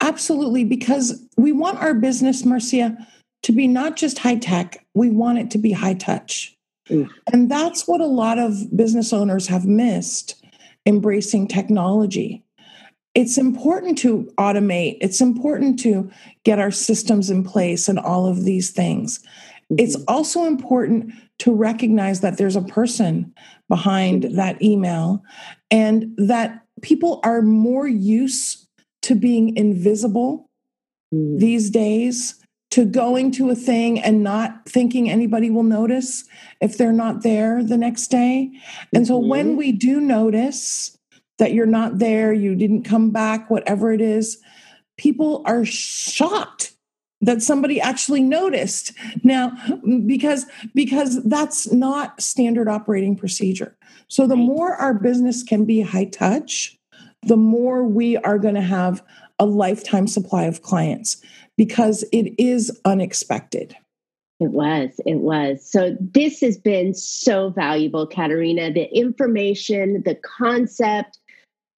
Absolutely, 0.00 0.64
because 0.64 1.22
we 1.36 1.52
want 1.52 1.78
our 1.78 1.94
business, 1.94 2.44
Marcia, 2.44 2.96
to 3.42 3.52
be 3.52 3.66
not 3.66 3.96
just 3.96 4.18
high 4.18 4.36
tech, 4.36 4.84
we 4.94 5.10
want 5.10 5.38
it 5.38 5.50
to 5.52 5.58
be 5.58 5.72
high 5.72 5.94
touch. 5.94 6.53
And 6.88 7.50
that's 7.50 7.86
what 7.88 8.00
a 8.00 8.06
lot 8.06 8.38
of 8.38 8.76
business 8.76 9.12
owners 9.12 9.46
have 9.46 9.64
missed 9.64 10.44
embracing 10.86 11.48
technology. 11.48 12.44
It's 13.14 13.38
important 13.38 13.96
to 13.98 14.30
automate, 14.38 14.98
it's 15.00 15.20
important 15.20 15.78
to 15.80 16.10
get 16.44 16.58
our 16.58 16.70
systems 16.70 17.30
in 17.30 17.44
place 17.44 17.88
and 17.88 17.98
all 17.98 18.26
of 18.26 18.44
these 18.44 18.70
things. 18.70 19.20
Mm-hmm. 19.20 19.76
It's 19.78 19.96
also 20.08 20.44
important 20.44 21.14
to 21.38 21.54
recognize 21.54 22.20
that 22.20 22.38
there's 22.38 22.56
a 22.56 22.62
person 22.62 23.32
behind 23.68 24.24
mm-hmm. 24.24 24.36
that 24.36 24.60
email 24.60 25.22
and 25.70 26.12
that 26.18 26.62
people 26.82 27.20
are 27.24 27.40
more 27.40 27.86
used 27.86 28.66
to 29.02 29.14
being 29.14 29.56
invisible 29.56 30.50
mm-hmm. 31.14 31.38
these 31.38 31.70
days 31.70 32.43
to 32.74 32.84
going 32.84 33.30
to 33.30 33.50
a 33.50 33.54
thing 33.54 34.00
and 34.00 34.24
not 34.24 34.68
thinking 34.68 35.08
anybody 35.08 35.48
will 35.48 35.62
notice 35.62 36.24
if 36.60 36.76
they're 36.76 36.90
not 36.90 37.22
there 37.22 37.62
the 37.62 37.76
next 37.76 38.08
day. 38.08 38.50
And 38.92 39.06
so 39.06 39.20
mm-hmm. 39.20 39.28
when 39.28 39.56
we 39.56 39.70
do 39.70 40.00
notice 40.00 40.98
that 41.38 41.52
you're 41.52 41.66
not 41.66 42.00
there, 42.00 42.32
you 42.32 42.56
didn't 42.56 42.82
come 42.82 43.12
back, 43.12 43.48
whatever 43.48 43.92
it 43.92 44.00
is, 44.00 44.38
people 44.96 45.44
are 45.46 45.64
shocked 45.64 46.72
that 47.20 47.42
somebody 47.42 47.80
actually 47.80 48.22
noticed 48.22 48.92
now 49.22 49.52
because 50.04 50.44
because 50.74 51.22
that's 51.22 51.72
not 51.72 52.20
standard 52.20 52.68
operating 52.68 53.16
procedure 53.16 53.76
so 54.08 54.26
the 54.26 54.36
more 54.36 54.74
our 54.74 54.92
business 54.92 55.42
can 55.42 55.64
be 55.64 55.80
high 55.80 56.04
touch 56.04 56.76
the 57.22 57.36
more 57.36 57.82
we 57.82 58.18
are 58.18 58.38
going 58.38 58.54
to 58.54 58.60
have 58.60 59.02
a 59.38 59.46
lifetime 59.46 60.06
supply 60.06 60.44
of 60.44 60.60
clients 60.60 61.22
because 61.56 62.04
it 62.12 62.34
is 62.38 62.80
unexpected. 62.84 63.76
It 64.40 64.50
was, 64.50 64.90
it 65.06 65.18
was. 65.20 65.64
So, 65.64 65.96
this 66.00 66.40
has 66.40 66.58
been 66.58 66.92
so 66.92 67.50
valuable, 67.50 68.06
Caterina. 68.06 68.72
The 68.72 68.92
information, 68.94 70.02
the 70.04 70.16
concept, 70.16 71.18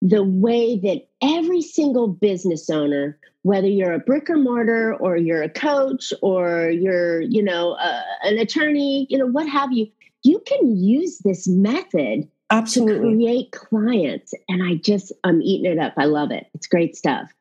the 0.02 0.24
way 0.24 0.78
that 0.80 1.08
every 1.22 1.62
single 1.62 2.08
business 2.08 2.70
owner, 2.70 3.18
whether 3.42 3.68
you're 3.68 3.94
a 3.94 4.00
brick 4.00 4.30
or 4.30 4.38
mortar 4.38 4.96
or 4.96 5.18
you're 5.18 5.44
a 5.44 5.50
coach 5.50 6.14
or 6.22 6.70
you're, 6.70 7.22
you 7.22 7.44
know, 7.44 7.74
uh, 7.74 8.02
an 8.24 8.38
attorney, 8.38 9.06
you 9.10 9.18
know, 9.18 9.28
what 9.28 9.48
have 9.48 9.72
you, 9.72 9.88
you 10.24 10.42
can 10.46 10.76
use 10.78 11.20
this 11.20 11.48
method 11.48 12.28
Absolutely. 12.50 13.10
to 13.10 13.16
create 13.16 13.52
clients. 13.52 14.34
And 14.48 14.64
I 14.64 14.76
just, 14.76 15.12
I'm 15.24 15.42
eating 15.42 15.72
it 15.72 15.80
up. 15.80 15.94
I 15.98 16.06
love 16.06 16.32
it. 16.32 16.48
It's 16.54 16.68
great 16.68 16.96
stuff. 16.96 17.32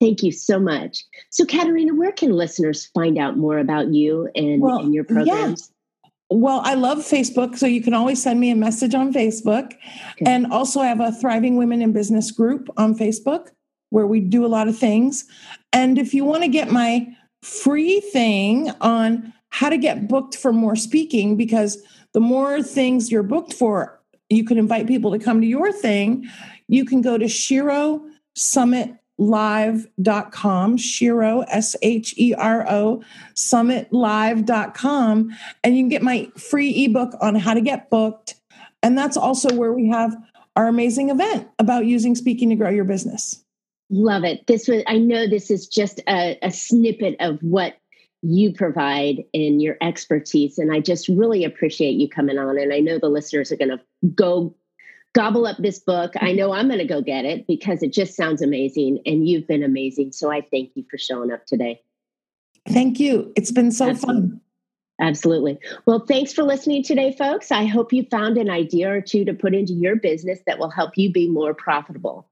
Thank 0.00 0.22
you 0.22 0.32
so 0.32 0.58
much. 0.58 1.04
So, 1.28 1.44
Caterina, 1.44 1.94
where 1.94 2.12
can 2.12 2.32
listeners 2.32 2.86
find 2.86 3.18
out 3.18 3.36
more 3.36 3.58
about 3.58 3.92
you 3.92 4.30
and, 4.34 4.62
well, 4.62 4.78
and 4.78 4.94
your 4.94 5.04
programs? 5.04 5.70
Yeah. 5.70 6.10
Well, 6.32 6.62
I 6.64 6.74
love 6.74 6.98
Facebook, 6.98 7.58
so 7.58 7.66
you 7.66 7.82
can 7.82 7.92
always 7.92 8.22
send 8.22 8.40
me 8.40 8.50
a 8.50 8.56
message 8.56 8.94
on 8.94 9.12
Facebook. 9.12 9.74
Okay. 10.12 10.24
And 10.24 10.46
also, 10.52 10.80
I 10.80 10.86
have 10.86 11.00
a 11.00 11.12
Thriving 11.12 11.56
Women 11.56 11.82
in 11.82 11.92
Business 11.92 12.30
group 12.30 12.68
on 12.76 12.96
Facebook 12.96 13.48
where 13.90 14.06
we 14.06 14.20
do 14.20 14.46
a 14.46 14.48
lot 14.48 14.68
of 14.68 14.78
things. 14.78 15.24
And 15.72 15.98
if 15.98 16.14
you 16.14 16.24
want 16.24 16.44
to 16.44 16.48
get 16.48 16.70
my 16.70 17.08
free 17.42 18.00
thing 18.00 18.70
on 18.80 19.32
how 19.48 19.68
to 19.68 19.76
get 19.76 20.08
booked 20.08 20.36
for 20.36 20.52
more 20.52 20.76
speaking, 20.76 21.36
because 21.36 21.82
the 22.14 22.20
more 22.20 22.62
things 22.62 23.10
you're 23.10 23.24
booked 23.24 23.52
for, 23.52 24.00
you 24.28 24.44
can 24.44 24.56
invite 24.56 24.86
people 24.86 25.10
to 25.10 25.18
come 25.18 25.40
to 25.40 25.46
your 25.46 25.72
thing. 25.72 26.28
You 26.68 26.84
can 26.84 27.02
go 27.02 27.18
to 27.18 27.24
Shero 27.24 28.00
Summit 28.36 28.94
live.com, 29.20 30.78
Shero, 30.78 31.44
S 31.48 31.76
H 31.82 32.14
E 32.16 32.34
R 32.34 32.66
O, 32.68 33.02
summitlive.com. 33.34 35.30
And 35.62 35.76
you 35.76 35.82
can 35.82 35.88
get 35.88 36.02
my 36.02 36.28
free 36.36 36.84
ebook 36.84 37.14
on 37.20 37.34
how 37.36 37.54
to 37.54 37.60
get 37.60 37.90
booked. 37.90 38.34
And 38.82 38.96
that's 38.96 39.16
also 39.16 39.54
where 39.54 39.72
we 39.72 39.88
have 39.90 40.16
our 40.56 40.66
amazing 40.66 41.10
event 41.10 41.48
about 41.58 41.84
using 41.86 42.14
speaking 42.14 42.48
to 42.48 42.56
grow 42.56 42.70
your 42.70 42.84
business. 42.84 43.44
Love 43.90 44.24
it. 44.24 44.46
This 44.46 44.66
was, 44.66 44.82
I 44.86 44.98
know 44.98 45.28
this 45.28 45.50
is 45.50 45.68
just 45.68 46.00
a, 46.08 46.38
a 46.42 46.50
snippet 46.50 47.16
of 47.20 47.38
what 47.42 47.76
you 48.22 48.52
provide 48.52 49.24
in 49.32 49.60
your 49.60 49.76
expertise. 49.80 50.58
And 50.58 50.72
I 50.72 50.80
just 50.80 51.08
really 51.08 51.44
appreciate 51.44 51.92
you 51.92 52.08
coming 52.08 52.38
on. 52.38 52.58
And 52.58 52.72
I 52.72 52.80
know 52.80 52.98
the 52.98 53.08
listeners 53.08 53.50
are 53.52 53.56
going 53.56 53.70
to 53.70 53.80
go 54.14 54.54
gobble 55.14 55.46
up 55.46 55.56
this 55.58 55.78
book. 55.78 56.12
I 56.16 56.28
mm-hmm. 56.28 56.36
know 56.36 56.52
I'm 56.52 56.68
going 56.68 56.78
to 56.78 56.86
go 56.86 57.00
get 57.00 57.24
it 57.24 57.46
because 57.46 57.82
it 57.82 57.92
just 57.92 58.14
sounds 58.16 58.42
amazing 58.42 59.00
and 59.06 59.26
you've 59.28 59.46
been 59.46 59.62
amazing. 59.62 60.12
So 60.12 60.30
I 60.30 60.40
thank 60.40 60.70
you 60.74 60.84
for 60.90 60.98
showing 60.98 61.32
up 61.32 61.46
today. 61.46 61.80
Thank 62.68 63.00
you. 63.00 63.32
It's 63.36 63.50
been 63.50 63.72
so 63.72 63.90
Absolutely. 63.90 64.28
fun. 64.28 64.40
Absolutely. 65.00 65.58
Well, 65.86 66.04
thanks 66.06 66.32
for 66.32 66.42
listening 66.42 66.82
today, 66.82 67.12
folks. 67.16 67.50
I 67.50 67.64
hope 67.64 67.92
you 67.92 68.04
found 68.10 68.36
an 68.36 68.50
idea 68.50 68.92
or 68.92 69.00
two 69.00 69.24
to 69.24 69.32
put 69.32 69.54
into 69.54 69.72
your 69.72 69.96
business 69.96 70.40
that 70.46 70.58
will 70.58 70.68
help 70.68 70.92
you 70.96 71.10
be 71.10 71.28
more 71.28 71.54
profitable. 71.54 72.28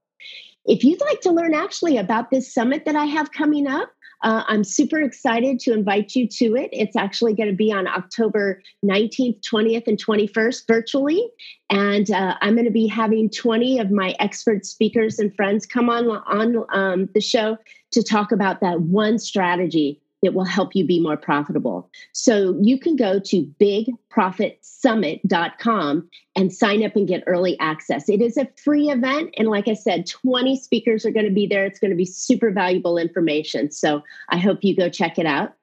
If 0.65 0.83
you'd 0.83 1.01
like 1.01 1.21
to 1.21 1.31
learn 1.31 1.55
actually 1.55 1.97
about 1.97 2.29
this 2.29 2.53
summit 2.53 2.85
that 2.85 2.95
I 2.95 3.05
have 3.05 3.31
coming 3.31 3.65
up, 3.65 3.89
Uh, 4.21 4.43
I'm 4.47 4.63
super 4.63 4.99
excited 4.99 5.59
to 5.61 5.73
invite 5.73 6.15
you 6.15 6.27
to 6.27 6.55
it. 6.55 6.69
It's 6.73 6.95
actually 6.95 7.33
going 7.33 7.49
to 7.49 7.55
be 7.55 7.71
on 7.71 7.87
October 7.87 8.61
19th, 8.85 9.39
20th, 9.41 9.87
and 9.87 9.97
21st 9.97 10.67
virtually. 10.67 11.29
And 11.69 12.11
uh, 12.11 12.35
I'm 12.41 12.55
going 12.55 12.65
to 12.65 12.71
be 12.71 12.87
having 12.87 13.29
20 13.29 13.79
of 13.79 13.91
my 13.91 14.15
expert 14.19 14.65
speakers 14.65 15.19
and 15.19 15.33
friends 15.35 15.65
come 15.65 15.89
on, 15.89 16.09
on 16.09 16.65
um, 16.73 17.09
the 17.13 17.21
show 17.21 17.57
to 17.91 18.03
talk 18.03 18.31
about 18.31 18.59
that 18.61 18.81
one 18.81 19.19
strategy 19.19 20.01
that 20.21 20.33
will 20.33 20.45
help 20.45 20.75
you 20.75 20.85
be 20.85 20.99
more 20.99 21.17
profitable. 21.17 21.89
So 22.13 22.55
you 22.61 22.79
can 22.79 22.95
go 22.95 23.19
to 23.19 23.43
bigprofitsummit.com 23.59 26.09
and 26.35 26.53
sign 26.53 26.83
up 26.83 26.95
and 26.95 27.07
get 27.07 27.23
early 27.27 27.59
access. 27.59 28.09
It 28.09 28.21
is 28.21 28.37
a 28.37 28.47
free 28.61 28.89
event. 28.89 29.33
And 29.37 29.47
like 29.47 29.67
I 29.67 29.73
said, 29.73 30.05
20 30.07 30.57
speakers 30.57 31.05
are 31.05 31.11
going 31.11 31.25
to 31.25 31.31
be 31.31 31.47
there. 31.47 31.65
It's 31.65 31.79
going 31.79 31.91
to 31.91 31.97
be 31.97 32.05
super 32.05 32.51
valuable 32.51 32.97
information. 32.97 33.71
So 33.71 34.03
I 34.29 34.37
hope 34.37 34.63
you 34.63 34.75
go 34.75 34.89
check 34.89 35.19
it 35.19 35.25
out. 35.25 35.53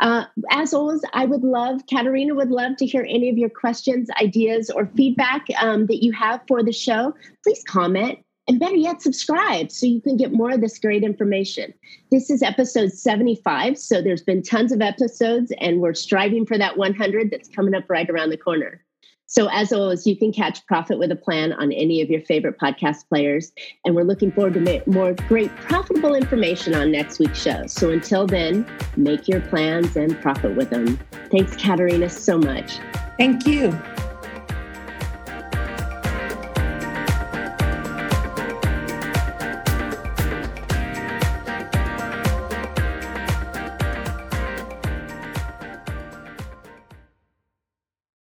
Uh, 0.00 0.24
as 0.50 0.72
always, 0.72 1.02
I 1.12 1.26
would 1.26 1.42
love, 1.42 1.82
Caterina 1.90 2.34
would 2.34 2.50
love 2.50 2.78
to 2.78 2.86
hear 2.86 3.04
any 3.06 3.28
of 3.28 3.36
your 3.36 3.50
questions, 3.50 4.08
ideas, 4.20 4.70
or 4.70 4.86
feedback 4.86 5.46
um, 5.60 5.86
that 5.86 6.02
you 6.02 6.12
have 6.12 6.40
for 6.48 6.62
the 6.62 6.72
show. 6.72 7.14
Please 7.44 7.62
comment 7.64 8.18
and 8.48 8.58
better 8.58 8.76
yet, 8.76 9.02
subscribe 9.02 9.70
so 9.70 9.86
you 9.86 10.00
can 10.00 10.16
get 10.16 10.32
more 10.32 10.50
of 10.50 10.62
this 10.62 10.78
great 10.78 11.04
information. 11.04 11.74
This 12.10 12.30
is 12.30 12.42
episode 12.42 12.92
75. 12.92 13.78
So 13.78 14.00
there's 14.00 14.22
been 14.22 14.42
tons 14.42 14.72
of 14.72 14.80
episodes, 14.80 15.52
and 15.60 15.80
we're 15.80 15.94
striving 15.94 16.46
for 16.46 16.56
that 16.56 16.78
100 16.78 17.30
that's 17.30 17.48
coming 17.48 17.74
up 17.74 17.84
right 17.88 18.08
around 18.08 18.30
the 18.30 18.38
corner. 18.38 18.82
So, 19.30 19.50
as 19.52 19.74
always, 19.74 20.06
you 20.06 20.16
can 20.16 20.32
catch 20.32 20.64
Profit 20.64 20.98
with 20.98 21.12
a 21.12 21.16
Plan 21.16 21.52
on 21.52 21.70
any 21.70 22.00
of 22.00 22.08
your 22.08 22.22
favorite 22.22 22.58
podcast 22.58 23.06
players. 23.10 23.52
And 23.84 23.94
we're 23.94 24.04
looking 24.04 24.32
forward 24.32 24.54
to 24.54 24.82
more 24.86 25.12
great 25.28 25.54
profitable 25.56 26.14
information 26.14 26.74
on 26.74 26.90
next 26.90 27.18
week's 27.18 27.42
show. 27.42 27.66
So, 27.66 27.90
until 27.90 28.26
then, 28.26 28.66
make 28.96 29.28
your 29.28 29.42
plans 29.42 29.96
and 29.96 30.18
profit 30.22 30.56
with 30.56 30.70
them. 30.70 30.98
Thanks, 31.30 31.54
Caterina, 31.56 32.08
so 32.08 32.38
much. 32.38 32.78
Thank 33.18 33.46
you. 33.46 33.78